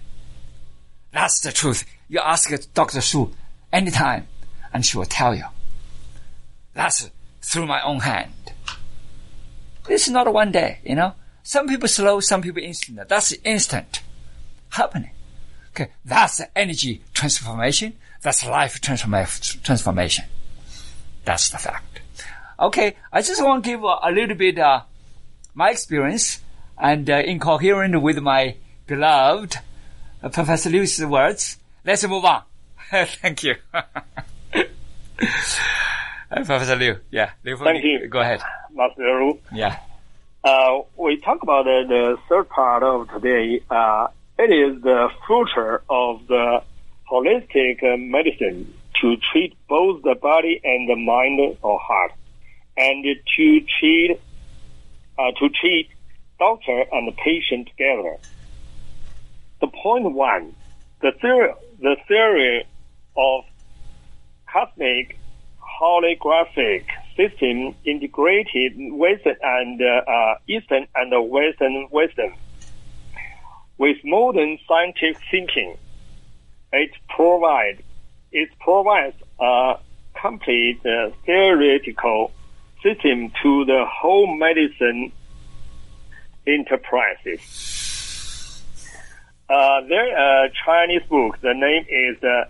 [1.14, 1.86] That's the truth.
[2.08, 3.01] You ask Dr.
[3.01, 3.32] Su
[3.72, 4.28] anytime,
[4.74, 5.45] and she will tell you.
[6.74, 7.10] That's
[7.41, 8.32] through my own hand.
[9.89, 11.14] Is not one day, you know.
[11.43, 13.08] Some people slow, some people instant.
[13.08, 14.01] That's instant
[14.70, 15.12] happening.
[15.72, 17.93] Okay, that's energy transformation.
[18.22, 20.26] That's life transforma- transformation.
[21.24, 22.01] That's the fact.
[22.60, 24.82] Okay, I just want to give a, little bit uh,
[25.53, 26.39] my experience
[26.78, 28.56] and uh, incoherent with my
[28.88, 29.58] beloved
[30.24, 31.58] uh, Professor Liu's words.
[31.86, 32.41] Let's move on.
[32.91, 33.55] Thank you.
[36.29, 37.31] Professor Liu, yeah.
[37.43, 38.07] Liu, Thank you.
[38.07, 38.41] Go ahead.
[38.73, 39.39] Master Lu.
[39.53, 39.77] Yeah.
[40.43, 43.61] Uh, we talk about the, the third part of today.
[43.69, 44.07] Uh,
[44.38, 46.63] it is the future of the
[47.09, 52.11] holistic medicine to treat both the body and the mind or heart
[52.77, 53.05] and
[53.38, 54.19] to treat
[55.17, 55.89] uh, to treat
[56.39, 58.17] doctor and patient together.
[59.61, 60.53] The point one,
[61.01, 62.67] the theory, the theory
[63.17, 63.43] of
[64.51, 65.17] cosmic
[65.82, 72.34] holographic system integrated Western and uh, Eastern and Western wisdom
[73.78, 75.78] with modern scientific thinking.
[76.71, 77.82] It provides
[78.32, 79.78] it provides a
[80.19, 82.32] complete uh, theoretical
[82.84, 85.11] system to the whole medicine
[86.45, 87.84] enterprises.
[89.47, 91.39] Uh, there a Chinese book.
[91.41, 92.45] The name is uh,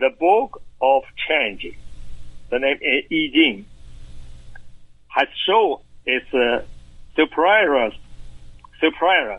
[0.00, 1.76] the Book of Change.
[2.50, 3.66] The name is I Ching.
[5.06, 6.64] Has shown its uh,
[7.14, 7.92] superior,
[8.80, 9.38] superior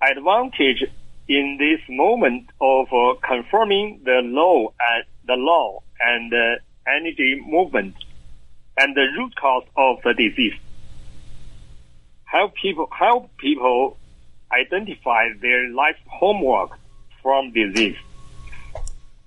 [0.00, 0.84] advantage
[1.26, 7.96] in this moment of uh, confirming the law and the law and uh, energy movement
[8.76, 10.54] and the root cause of the disease.
[12.24, 13.97] Help people, help people
[14.52, 16.70] identify their life homework
[17.22, 17.96] from disease.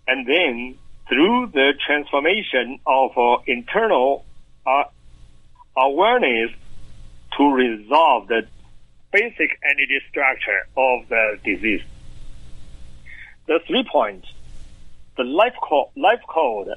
[0.07, 4.25] And then through the transformation of uh, internal
[4.65, 4.83] uh,
[5.75, 6.51] awareness
[7.37, 8.47] to resolve the
[9.11, 11.81] basic energy structure of the disease.
[13.47, 14.27] The three points,
[15.17, 16.69] the life, co- life code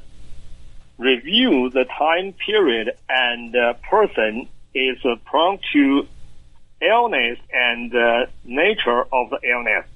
[0.99, 6.09] review the time period and uh, person is prone to
[6.81, 9.87] illness and uh, nature of the illness.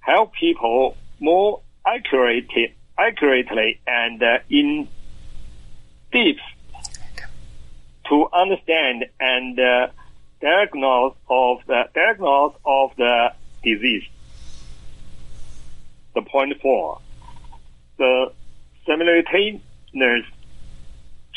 [0.00, 4.88] Help people more accurately, accurately and uh, in
[6.12, 6.40] depth
[8.08, 9.86] to understand and uh,
[10.40, 14.04] diagnose of the diagnose of the disease.
[16.14, 17.00] The point four,
[17.98, 18.32] the
[18.86, 19.62] simultaneous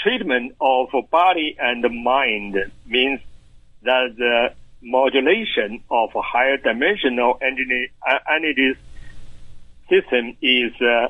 [0.04, 3.20] treatment of body and mind means
[3.84, 7.92] that the modulation of higher dimensional energy,
[8.30, 8.76] energy
[9.90, 11.08] system is uh,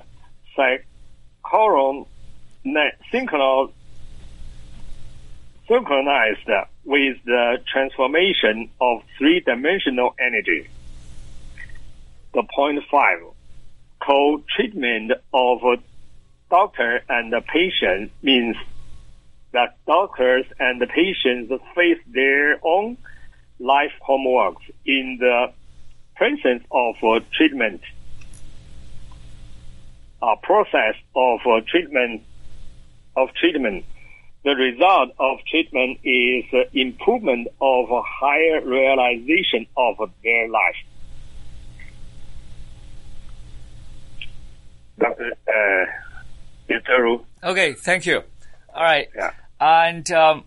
[5.68, 6.50] synchronized
[6.86, 10.68] with the transformation of three-dimensional energy.
[12.34, 13.20] The point five,
[14.00, 15.62] co-treatment of
[16.50, 18.56] doctor and patient means
[19.54, 22.98] that doctors and the patients face their own
[23.60, 25.54] life homeworks in the
[26.16, 27.82] presence of uh, treatment.
[30.22, 32.24] A process of uh, treatment
[33.16, 33.86] of treatment.
[34.44, 40.76] The result of treatment is uh, improvement of a higher realization of their life.
[45.00, 45.32] Dr.
[45.48, 45.86] Uh.
[47.44, 48.22] Okay, thank you.
[48.74, 49.08] All right.
[49.16, 49.32] Yeah.
[49.66, 50.44] And um,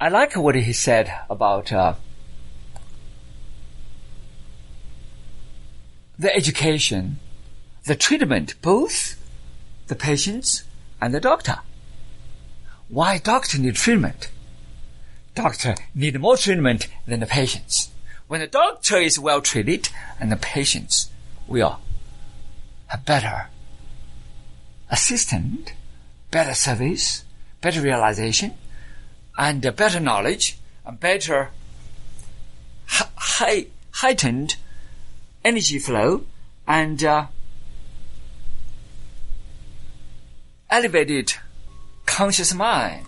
[0.00, 1.94] I like what he said about uh,
[6.18, 7.20] the education,
[7.84, 9.16] the treatment, both
[9.86, 10.64] the patients
[11.00, 11.60] and the doctor.
[12.88, 14.28] Why doctor need treatment?
[15.36, 17.92] Doctor need more treatment than the patients.
[18.26, 21.10] When the doctor is well treated and the patients
[21.46, 21.78] will
[22.88, 23.46] have better
[24.92, 25.72] assistant,
[26.30, 27.24] better service,
[27.62, 28.52] better realization,
[29.38, 31.48] and better knowledge, and better
[32.86, 34.56] heightened
[35.42, 36.24] energy flow,
[36.68, 37.26] and uh,
[40.70, 41.32] elevated
[42.04, 43.06] conscious mind.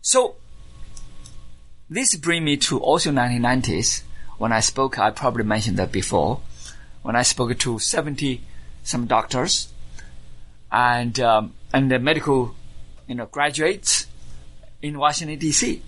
[0.00, 0.36] So,
[1.90, 4.02] this brings me to also 1990s
[4.38, 4.98] when I spoke.
[4.98, 6.40] I probably mentioned that before.
[7.02, 8.40] When I spoke to 70
[8.84, 9.68] some doctors
[10.70, 12.54] and um, and the medical,
[13.06, 14.06] you know, graduates
[14.82, 15.82] in Washington D.C.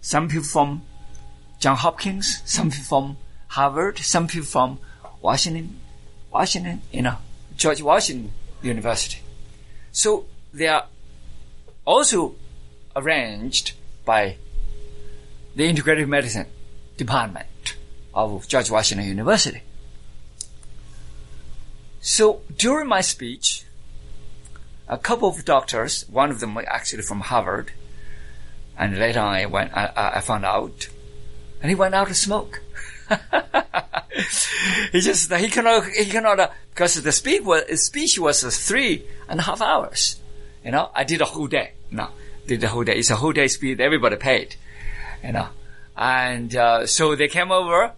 [0.00, 0.82] Some people from
[1.60, 3.16] John Hopkins, some people from
[3.48, 4.78] Harvard, some people from
[5.20, 5.80] Washington,
[6.32, 7.16] Washington, you know,
[7.56, 9.20] George Washington University.
[9.92, 10.86] So they are
[11.84, 12.34] also
[12.94, 13.72] arranged
[14.04, 14.36] by
[15.56, 16.46] the integrative medicine
[16.96, 17.76] department
[18.14, 19.62] of George Washington University.
[22.00, 23.64] So during my speech,
[24.88, 27.72] a couple of doctors, one of them actually from Harvard,
[28.76, 30.88] and later I went, I, I found out,
[31.60, 32.62] and he went out to smoke.
[34.92, 38.50] he just he cannot he cannot uh, because the speech was his speech was uh,
[38.50, 40.20] three and a half hours.
[40.64, 41.72] You know, I did a whole day.
[41.90, 42.08] No,
[42.46, 42.96] did the whole day.
[42.96, 43.78] It's a whole day speech.
[43.80, 44.56] Everybody paid.
[45.24, 45.48] You know,
[45.96, 47.92] and uh, so they came over,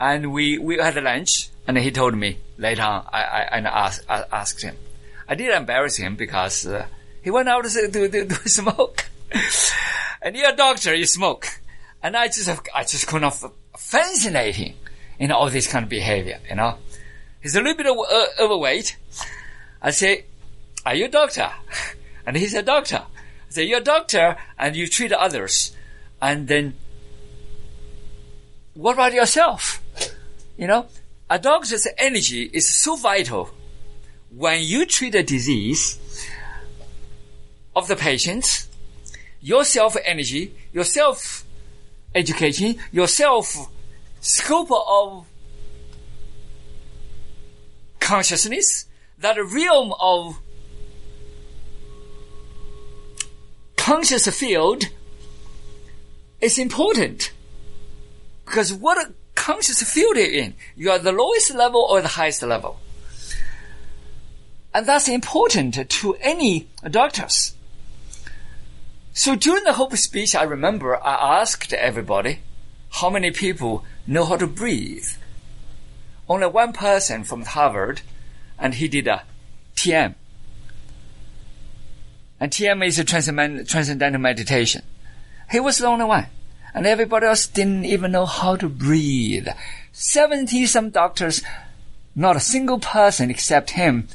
[0.00, 3.06] and we we had lunch, and he told me later on.
[3.12, 4.76] I I, I asked, I asked him.
[5.28, 6.86] I did embarrass him because uh,
[7.22, 9.06] he went out to, to, to, to smoke,
[10.22, 11.46] and you're a doctor, you smoke,
[12.02, 13.36] and I just I just could not
[13.76, 14.74] fascinating
[15.18, 16.76] in all this kind of behavior, you know.
[17.42, 18.96] He's a little bit uh, overweight.
[19.80, 20.24] I say,
[20.84, 21.50] are you a doctor?
[22.26, 23.04] And he's a doctor.
[23.06, 25.76] I say, you're a doctor and you treat others.
[26.20, 26.74] And then,
[28.74, 29.80] what about yourself?
[30.58, 30.86] You know,
[31.30, 33.50] a doctor's energy is so vital.
[34.36, 35.98] When you treat a disease
[37.74, 38.66] of the patient,
[39.40, 41.46] your self energy, your self
[42.14, 43.56] education, your self
[44.20, 45.26] scope of
[47.98, 48.84] consciousness,
[49.18, 50.38] that realm of
[53.78, 54.84] conscious field
[56.42, 57.32] is important.
[58.44, 62.42] Because what a conscious field you're in, you are the lowest level or the highest
[62.42, 62.78] level.
[64.76, 67.54] And that's important to any doctors.
[69.14, 72.40] So during the whole speech, I remember I asked everybody
[72.90, 75.08] how many people know how to breathe.
[76.28, 78.02] Only one person from Harvard,
[78.58, 79.22] and he did a
[79.76, 80.14] TM.
[82.38, 84.82] And TM is a transcendental meditation.
[85.50, 86.26] He was the only one.
[86.74, 89.48] And everybody else didn't even know how to breathe.
[89.92, 91.40] 70 some doctors,
[92.14, 94.08] not a single person except him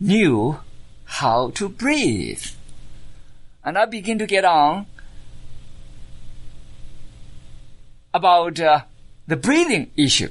[0.00, 0.58] knew
[1.04, 2.44] how to breathe.
[3.64, 4.86] And I begin to get on
[8.14, 8.82] about uh,
[9.26, 10.30] the breathing issue.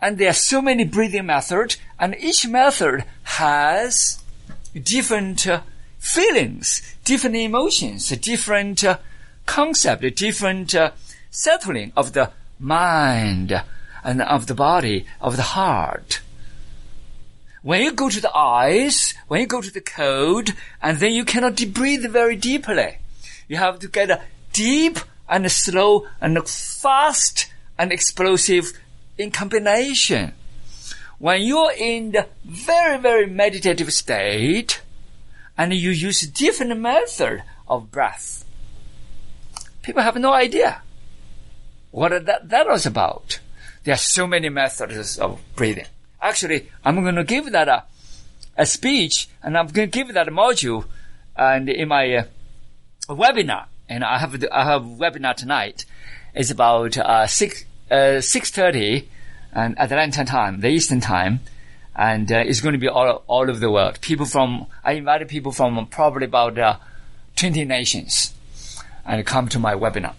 [0.00, 4.22] And there are so many breathing methods, and each method has
[4.74, 5.62] different uh,
[5.98, 8.98] feelings, different emotions, different uh,
[10.14, 10.90] different uh,
[11.30, 13.62] settling of the mind
[14.04, 16.20] and of the body, of the heart.
[17.62, 20.52] When you go to the eyes, when you go to the cold,
[20.82, 22.98] and then you cannot breathe very deeply.
[23.48, 24.20] You have to get a
[24.52, 24.98] deep
[25.28, 28.72] and slow and fast and explosive
[29.16, 30.34] in combination.
[31.18, 34.82] When you're in the very, very meditative state
[35.56, 38.44] and you use different method of breath,
[39.82, 40.82] people have no idea
[41.92, 43.38] what that, that was about.
[43.84, 45.84] There are so many methods of breathing.
[46.20, 47.84] Actually, I'm going to give that a,
[48.56, 50.86] a speech and I'm going to give that a module
[51.36, 52.24] and in my uh,
[53.10, 53.66] webinar.
[53.86, 55.84] And I have, I have a webinar tonight.
[56.34, 59.04] It's about, uh, six, uh, 6.30
[59.52, 61.40] and Atlanta time, the Eastern time.
[61.94, 64.00] And, uh, it's going to be all, all over the world.
[64.00, 66.78] People from, I invited people from probably about, uh,
[67.36, 68.32] 20 nations
[69.04, 70.14] and come to my webinar.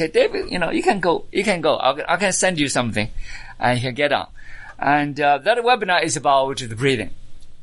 [0.00, 1.76] Okay, David, you know, you can go, you can go.
[1.76, 3.10] I'll, I can send you something
[3.58, 4.28] and you can get on.
[4.78, 7.10] And, uh, that webinar is about the breathing.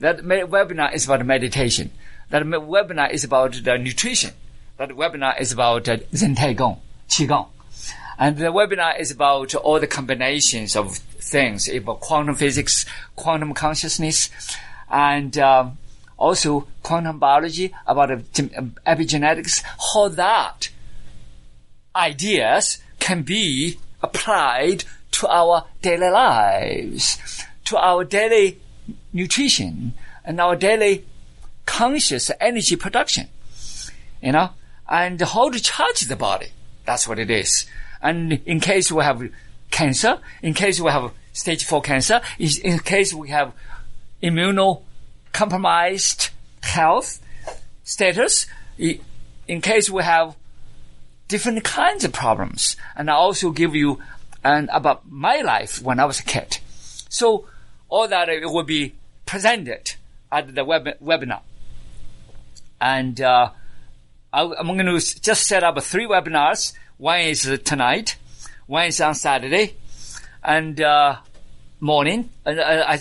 [0.01, 1.89] That webinar is about meditation.
[2.29, 4.35] That webinar is about the nutrition.
[4.77, 6.79] That webinar is about uh, Zen Tai Gong,
[7.09, 7.47] Qigong.
[8.19, 12.85] And the webinar is about all the combinations of things, about quantum physics,
[13.15, 14.29] quantum consciousness,
[14.91, 15.79] and um,
[16.17, 19.63] also quantum biology, about epigenetics,
[19.93, 20.69] how that
[21.97, 27.17] ideas can be applied to our daily lives,
[27.65, 28.59] to our daily
[29.11, 29.93] nutrition,
[30.23, 31.05] and our daily
[31.65, 33.27] conscious energy production.
[34.21, 34.49] You know,
[34.89, 36.47] and how to charge the body.
[36.85, 37.65] That's what it is.
[38.01, 39.29] And in case we have
[39.71, 43.53] cancer, in case we have stage four cancer, in case we have
[44.23, 46.29] immunocompromised
[46.63, 47.19] health
[47.83, 50.35] status, in case we have
[51.27, 52.77] different kinds of problems.
[52.95, 53.99] And I also give you
[54.43, 56.59] and about my life when I was a kid.
[57.09, 57.45] So
[57.89, 59.95] all that it will be presented
[60.31, 61.41] at the web, webinar.
[62.79, 63.49] And, uh,
[64.31, 66.73] I, am going to just set up three webinars.
[66.97, 68.17] One is tonight,
[68.65, 69.75] one is on Saturday,
[70.43, 71.17] and uh,
[71.79, 72.51] morning, uh,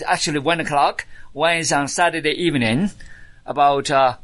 [0.07, 1.05] actually one o'clock.
[1.33, 2.91] One is on Saturday evening,
[3.45, 4.17] about uh,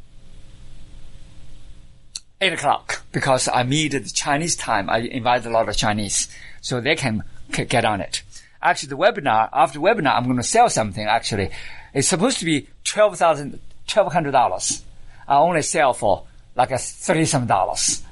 [2.43, 4.89] eight o'clock, because I meet the Chinese time.
[4.89, 6.27] I invite a lot of Chinese,
[6.61, 8.23] so they can, get on it.
[8.61, 11.05] Actually, the webinar after the webinar, I'm going to sell something.
[11.05, 11.51] Actually,
[11.93, 14.83] it's supposed to be twelve thousand, twelve hundred dollars.
[15.27, 16.25] I only sell for
[16.55, 18.03] like a thirty some dollars.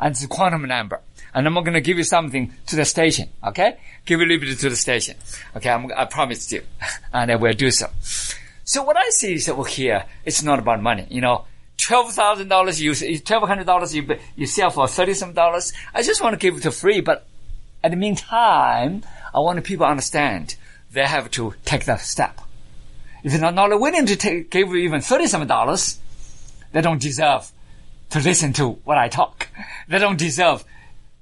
[0.00, 1.00] And it's a quantum number.
[1.32, 3.28] And I'm going to give you something to the station.
[3.42, 3.76] Okay?
[4.04, 5.16] Give a little bit to the station.
[5.56, 5.70] Okay.
[5.70, 6.06] I'm, I
[6.50, 6.62] you.
[7.12, 7.88] and I will do so.
[8.64, 11.06] So what I see is over here, it's not about money.
[11.10, 11.44] You know,
[11.78, 15.72] $12,000 you, $1,200 you, you sell for 30 some dollars.
[15.94, 17.26] I just want to give it to free, but
[17.82, 19.02] at the meantime,
[19.34, 20.56] I want people to understand
[20.92, 22.40] they have to take that step.
[23.22, 25.98] If they're not willing to take, give even 30 some dollars,
[26.72, 27.50] they don't deserve
[28.10, 29.48] to listen to what I talk.
[29.88, 30.64] They don't deserve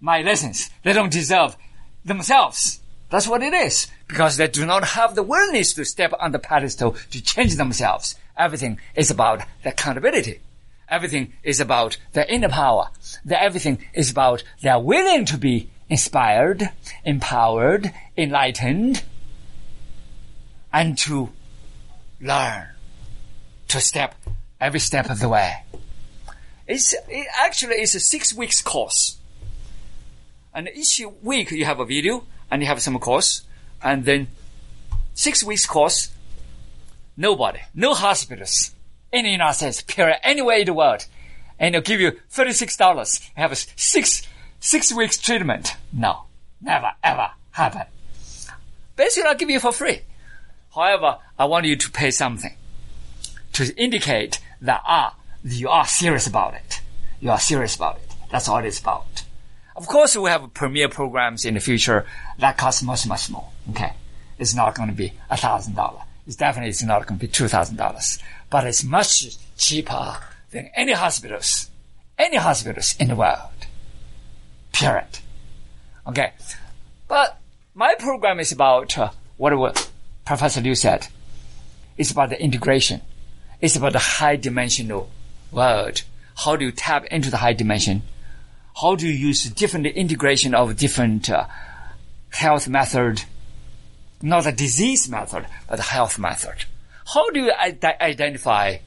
[0.01, 0.71] my lessons.
[0.83, 1.57] They don't deserve
[2.05, 2.81] themselves.
[3.11, 3.87] That's what it is.
[4.09, 8.17] Because they do not have the willingness to step on the pedestal to change themselves.
[8.37, 10.41] Everything is about the accountability.
[10.89, 12.89] Everything is about their inner power.
[13.25, 16.71] That everything is about their willing to be inspired,
[17.05, 19.03] empowered, enlightened,
[20.73, 21.31] and to
[22.21, 22.69] learn,
[23.69, 24.15] to step
[24.61, 25.65] every step of the way.
[26.67, 29.19] It's it actually it's a six weeks course,
[30.55, 33.43] and each week you have a video and you have some course,
[33.83, 34.29] and then
[35.15, 36.11] six weeks course.
[37.17, 38.75] Nobody, no hospitals
[39.13, 41.07] in the United States, period, anywhere in the world,
[41.59, 43.21] and they'll give you thirty six dollars.
[43.35, 44.27] Have a six
[44.61, 45.77] six weeks treatment.
[45.93, 46.25] No,
[46.61, 47.83] never ever happen.
[48.97, 50.03] Basically, I'll give you for free.
[50.75, 52.55] However, I want you to pay something
[53.53, 56.81] to indicate that ah you are serious about it.
[57.21, 58.15] You are serious about it.
[58.31, 59.25] That's all it's about.
[59.77, 62.07] Of course, we have premier programs in the future
[62.39, 63.49] that cost much, much more.
[63.71, 63.93] Okay.
[64.39, 66.03] It's not going to be a thousand dollars.
[66.27, 68.19] It's definitely it's not going to be two thousand dollars,
[68.49, 70.17] but it's much cheaper
[70.51, 71.71] than any hospitals,
[72.19, 73.51] any hospitals in the world.
[74.73, 75.19] Period.
[76.07, 76.33] Okay.
[77.09, 77.39] But
[77.75, 79.91] my program is about uh, what
[80.25, 81.09] Professor Liu said.
[81.97, 83.03] It's about the integration.
[83.61, 85.11] It's about the high dimensional
[85.51, 86.03] world.
[86.37, 88.03] How do you tap into the high dimension?
[88.81, 91.47] How do you use different integration of different uh,
[92.31, 93.25] health method?
[94.23, 96.65] Not a disease method, but a health method.
[97.13, 98.79] How do you identify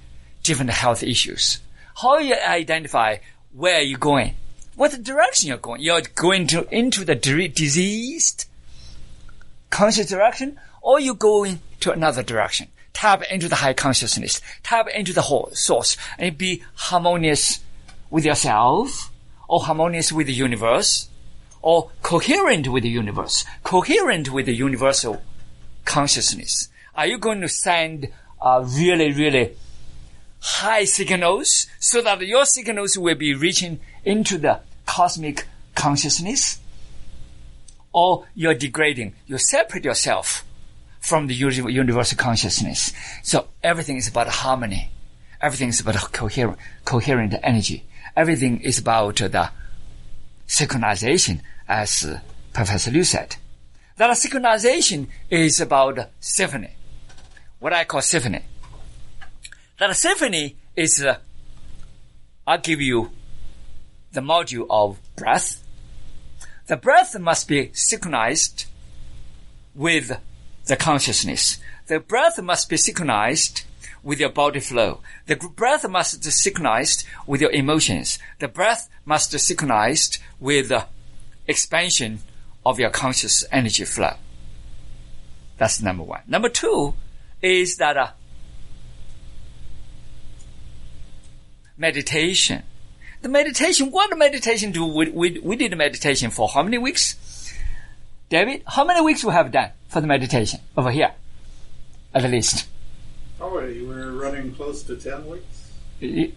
[0.41, 1.59] different health issues?
[1.95, 3.17] How do you identify
[3.53, 4.35] where you're going?
[4.75, 5.81] What direction you're going?
[5.81, 8.45] You're going to into the diseased
[9.69, 12.69] conscious direction, or you going to another direction?
[12.95, 17.59] tap into the high consciousness, tap into the whole source and be harmonious
[18.09, 19.11] with yourself
[19.47, 21.09] or harmonious with the universe,
[21.65, 25.19] or coherent with the universe, coherent with the universal
[25.83, 26.69] consciousness?
[26.93, 28.07] Are you going to send
[28.39, 29.55] uh, really, really
[30.39, 36.59] high signals so that your signals will be reaching into the cosmic consciousness?
[37.91, 40.45] Or you're degrading, you separate yourself
[40.99, 42.93] from the universal consciousness.
[43.23, 44.91] So everything is about harmony.
[45.41, 47.85] Everything is about coherent, coherent energy.
[48.15, 49.49] Everything is about the
[50.47, 52.05] synchronization, as
[52.53, 53.37] Professor Liu said.
[53.97, 56.71] That synchronization is about symphony.
[57.59, 58.41] What I call symphony.
[59.79, 61.17] That symphony is, uh,
[62.45, 63.11] I'll give you
[64.11, 65.63] the module of breath.
[66.67, 68.65] The breath must be synchronized
[69.73, 70.19] with
[70.65, 71.59] the consciousness.
[71.87, 73.63] The breath must be synchronized
[74.03, 75.01] with your body flow.
[75.25, 78.19] The breath must be synchronized with your emotions.
[78.39, 80.71] The breath must be synchronized with
[81.47, 82.19] expansion
[82.65, 84.13] of your conscious energy flow.
[85.57, 86.21] That's number one.
[86.27, 86.95] Number two
[87.41, 88.07] is that uh,
[91.77, 92.63] meditation.
[93.21, 97.53] The meditation, what the meditation do we, we, we did meditation for how many weeks?
[98.29, 101.11] David, how many weeks we have done for the meditation over here?
[102.13, 102.67] At least.
[103.39, 106.33] Oh, we were running close to 10 weeks?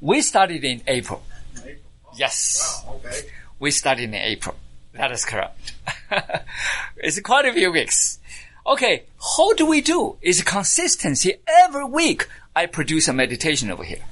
[0.00, 1.22] We started in April.
[1.56, 1.76] April.
[2.06, 2.82] Oh, Yes.
[2.86, 3.20] Wow, okay.
[3.64, 4.56] We started in April.
[4.92, 5.72] That is correct.
[6.98, 8.18] it's quite a few weeks.
[8.66, 9.04] Okay,
[9.38, 10.18] how do we do?
[10.20, 11.36] Is consistency.
[11.48, 14.04] Every week I produce a meditation over here.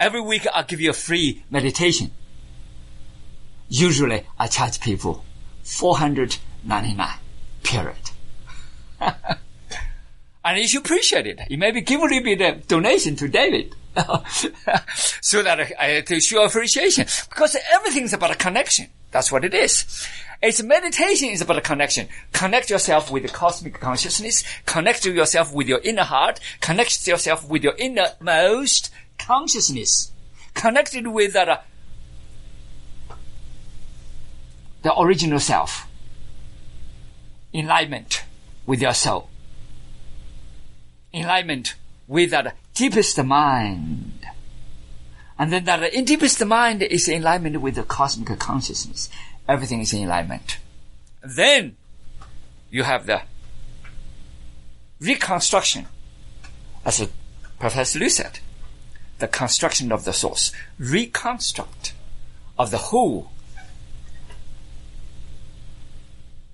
[0.00, 2.10] Every week I'll give you a free meditation.
[3.68, 5.24] Usually I charge people
[5.62, 7.08] 499
[7.62, 8.10] period.
[10.44, 11.38] and you should appreciate it.
[11.48, 13.76] You maybe give a little bit of donation to David.
[15.20, 17.06] so that I, to show appreciation.
[17.28, 18.88] Because everything's about a connection.
[19.10, 20.06] That's what it is.
[20.40, 22.08] It's meditation is about a connection.
[22.32, 24.44] Connect yourself with the cosmic consciousness.
[24.66, 26.38] Connect yourself with your inner heart.
[26.60, 30.12] Connect yourself with your innermost consciousness.
[30.54, 31.58] Connected with uh,
[34.82, 35.88] the original self.
[37.52, 38.24] Enlightenment
[38.64, 39.28] with your soul.
[41.12, 41.74] Enlightenment
[42.08, 44.26] with that deepest mind.
[45.38, 49.08] And then that deepest mind is in alignment with the cosmic consciousness.
[49.46, 50.58] Everything is in alignment.
[51.22, 51.76] Then
[52.70, 53.22] you have the
[54.98, 55.86] reconstruction,
[56.84, 57.06] as
[57.60, 58.40] Professor Liu said,
[59.18, 61.92] the construction of the source, reconstruct
[62.58, 63.30] of the whole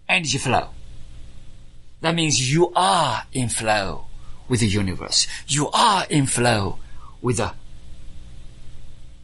[0.09, 0.69] energy flow.
[2.01, 4.07] That means you are in flow
[4.49, 5.27] with the universe.
[5.47, 6.79] You are in flow
[7.21, 7.53] with the,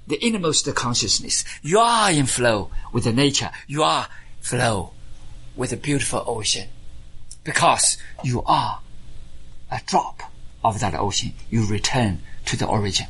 [0.07, 1.45] the innermost consciousness.
[1.63, 3.51] You are in flow with the nature.
[3.67, 4.09] You are
[4.41, 4.93] flow
[5.57, 6.69] with the beautiful ocean.
[7.45, 8.81] Because you are
[9.71, 10.23] a drop
[10.65, 11.33] of that ocean.
[11.51, 13.07] You return to the origin.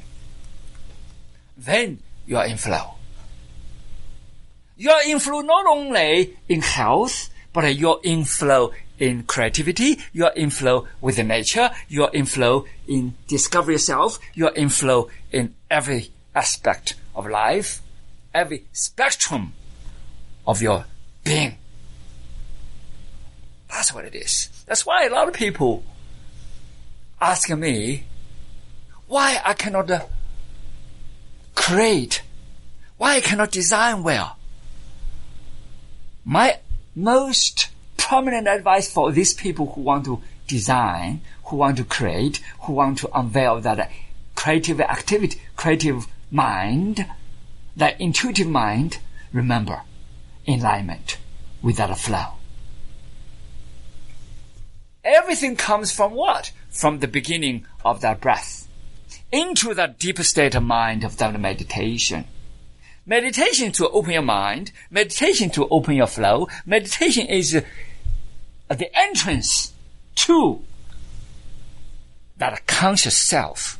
[1.56, 2.94] Then you are in flow.
[4.76, 10.36] You are in flow not only in health, but you're in flow in creativity, you're
[10.36, 15.54] in flow with the nature, you're in flow in discover yourself, you're in flow in
[15.70, 17.80] every aspect of life,
[18.32, 19.54] every spectrum
[20.46, 20.84] of your
[21.24, 21.56] being.
[23.70, 24.48] That's what it is.
[24.66, 25.82] That's why a lot of people
[27.20, 28.04] ask me
[29.06, 30.06] why I cannot uh,
[31.54, 32.22] create,
[32.98, 34.36] why I cannot design well.
[36.24, 36.58] My
[36.94, 37.68] most
[38.10, 42.98] prominent advice for these people who want to design, who want to create, who want
[42.98, 43.88] to unveil that
[44.34, 47.06] creative activity, creative mind,
[47.76, 48.98] that intuitive mind,
[49.32, 49.82] remember,
[50.48, 51.18] alignment
[51.62, 52.34] with that flow.
[55.04, 56.50] Everything comes from what?
[56.68, 58.66] From the beginning of that breath
[59.30, 62.24] into that deeper state of mind of that meditation.
[63.06, 64.72] Meditation to open your mind.
[64.90, 66.48] Meditation to open your flow.
[66.66, 67.62] Meditation is
[68.78, 69.72] the entrance
[70.14, 70.62] to
[72.36, 73.78] that conscious self,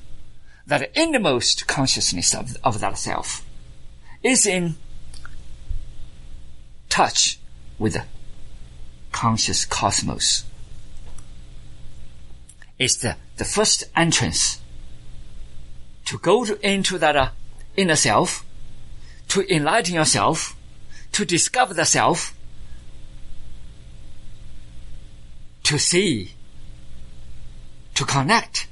[0.66, 3.44] that innermost consciousness of, of that self
[4.22, 4.76] is in
[6.88, 7.38] touch
[7.78, 8.04] with the
[9.12, 10.44] conscious cosmos.
[12.78, 14.60] It's the, the first entrance
[16.06, 17.30] to go to, into that uh,
[17.76, 18.44] inner self,
[19.28, 20.56] to enlighten yourself,
[21.12, 22.34] to discover the self,
[25.64, 26.32] to see,
[27.94, 28.66] to connect,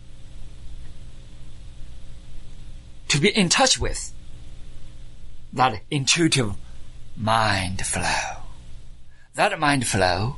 [3.09, 4.13] to be in touch with
[5.53, 6.55] that intuitive
[7.17, 8.43] mind flow.
[9.35, 10.37] That mind flow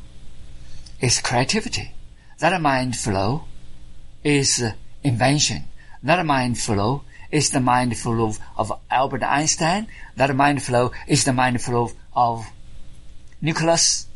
[1.01, 1.95] is creativity.
[2.39, 3.45] That mind flow
[4.23, 4.63] is
[5.03, 5.65] invention.
[6.03, 9.89] That mind flow is the mind flow of, Albert Einstein.
[10.17, 12.47] That mind flow is the mind flow of
[13.41, 14.07] Nicholas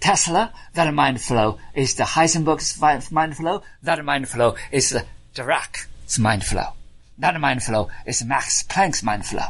[0.00, 0.52] Tesla.
[0.74, 2.80] That mind flow is the Heisenberg's
[3.12, 3.62] mind flow.
[3.82, 6.72] That mind flow is the Dirac's mind flow.
[7.18, 9.46] That mind flow is Max Planck's mind flow.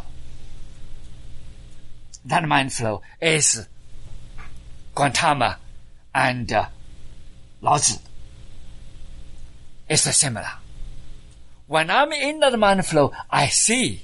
[2.24, 3.66] That mind flow is
[4.94, 5.56] Gautama
[6.14, 6.66] and uh,
[7.62, 7.98] Lao Tzu.
[9.88, 10.50] It's similar.
[11.66, 14.02] When I'm in that mind flow, I see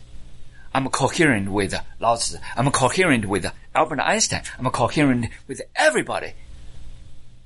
[0.73, 2.39] I'm coherent with Lao Tzu.
[2.57, 4.43] I'm coherent with Albert Einstein.
[4.59, 6.33] I'm coherent with everybody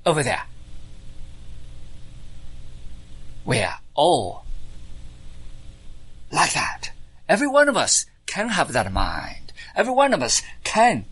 [0.06, 0.44] over there.
[3.44, 4.44] We are all
[6.30, 6.92] like that.
[7.28, 9.52] Every one of us can have that mind.
[9.74, 11.04] Every one of us can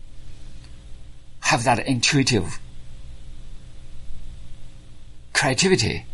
[1.41, 2.59] have that intuitive
[5.33, 6.05] creativity.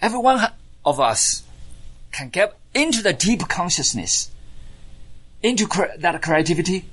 [0.00, 0.40] Every one
[0.84, 1.42] of us
[2.12, 4.30] can get into the deep consciousness,
[5.42, 6.86] into cre- that creativity,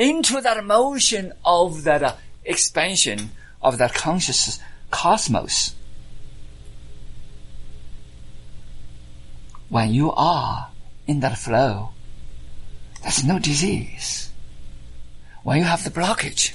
[0.00, 3.30] into that motion of that uh, expansion
[3.60, 4.58] of that conscious
[4.90, 5.74] cosmos.
[9.68, 10.70] When you are
[11.06, 11.90] in that flow,
[13.02, 14.30] there's no disease.
[15.42, 16.54] When you have the blockage,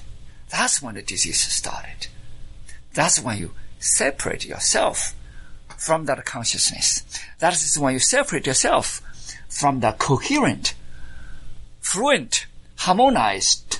[0.50, 2.08] that's when the disease started.
[2.96, 5.14] That's when you separate yourself
[5.78, 7.04] from that consciousness.
[7.40, 9.02] That is when you separate yourself
[9.48, 10.74] from the coherent,
[11.80, 13.80] fluent, harmonized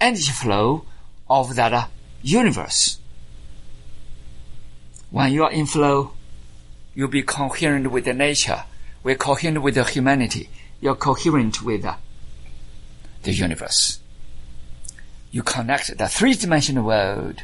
[0.00, 0.84] energy flow
[1.28, 1.90] of that
[2.22, 2.98] universe.
[5.10, 6.12] When you are in flow,
[6.94, 8.64] you'll be coherent with the nature.
[9.02, 10.48] We're coherent with the humanity.
[10.80, 11.86] You're coherent with
[13.22, 13.98] the universe.
[15.30, 17.42] You connect the three-dimensional world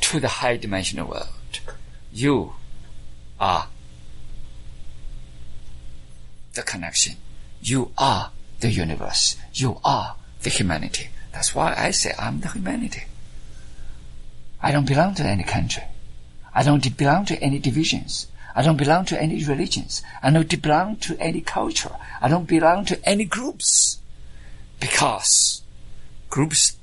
[0.00, 1.60] to the high-dimensional world.
[2.12, 2.54] You
[3.38, 3.68] are
[6.54, 7.16] the connection.
[7.62, 9.36] You are the universe.
[9.52, 11.08] You are the humanity.
[11.32, 13.04] That's why I say I'm the humanity.
[14.62, 15.84] I don't belong to any country.
[16.54, 18.26] I don't belong to any divisions.
[18.54, 20.02] I don't belong to any religions.
[20.22, 21.94] I don't belong to any culture.
[22.20, 23.98] I don't belong to any groups.
[24.80, 25.62] Because
[26.28, 26.76] groups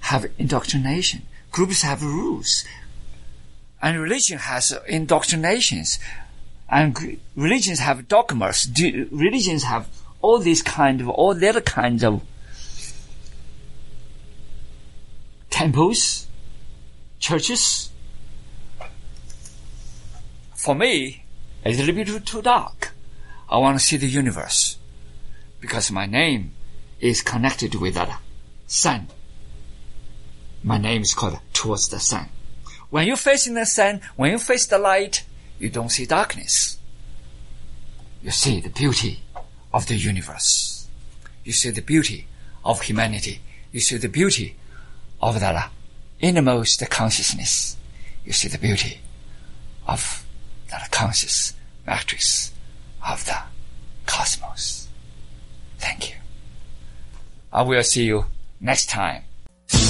[0.00, 1.22] have indoctrination.
[1.50, 2.64] Groups have rules.
[3.80, 5.98] And religion has indoctrinations.
[6.72, 8.64] And religions have dogmas.
[8.64, 9.88] Do, Religions have
[10.22, 12.22] all these kind of, all the other kinds of
[15.50, 16.26] temples,
[17.18, 17.90] churches.
[20.54, 21.26] For me,
[21.62, 22.92] it's a little bit too dark.
[23.50, 24.78] I want to see the universe
[25.60, 26.52] because my name
[27.00, 28.18] is connected with that
[28.66, 29.08] sun.
[30.62, 32.30] My name is called Towards the Sun.
[32.88, 35.24] When you're facing the sun, when you face the light,
[35.62, 36.76] you don't see darkness.
[38.20, 39.20] You see the beauty
[39.72, 40.88] of the universe.
[41.44, 42.26] You see the beauty
[42.64, 43.40] of humanity.
[43.70, 44.56] You see the beauty
[45.20, 45.68] of that uh,
[46.18, 47.76] innermost consciousness.
[48.24, 48.98] You see the beauty
[49.86, 50.26] of
[50.68, 51.54] that conscious
[51.86, 52.52] matrix
[53.08, 53.38] of the
[54.04, 54.88] cosmos.
[55.78, 56.16] Thank you.
[57.52, 58.24] I will see you
[58.60, 59.22] next time.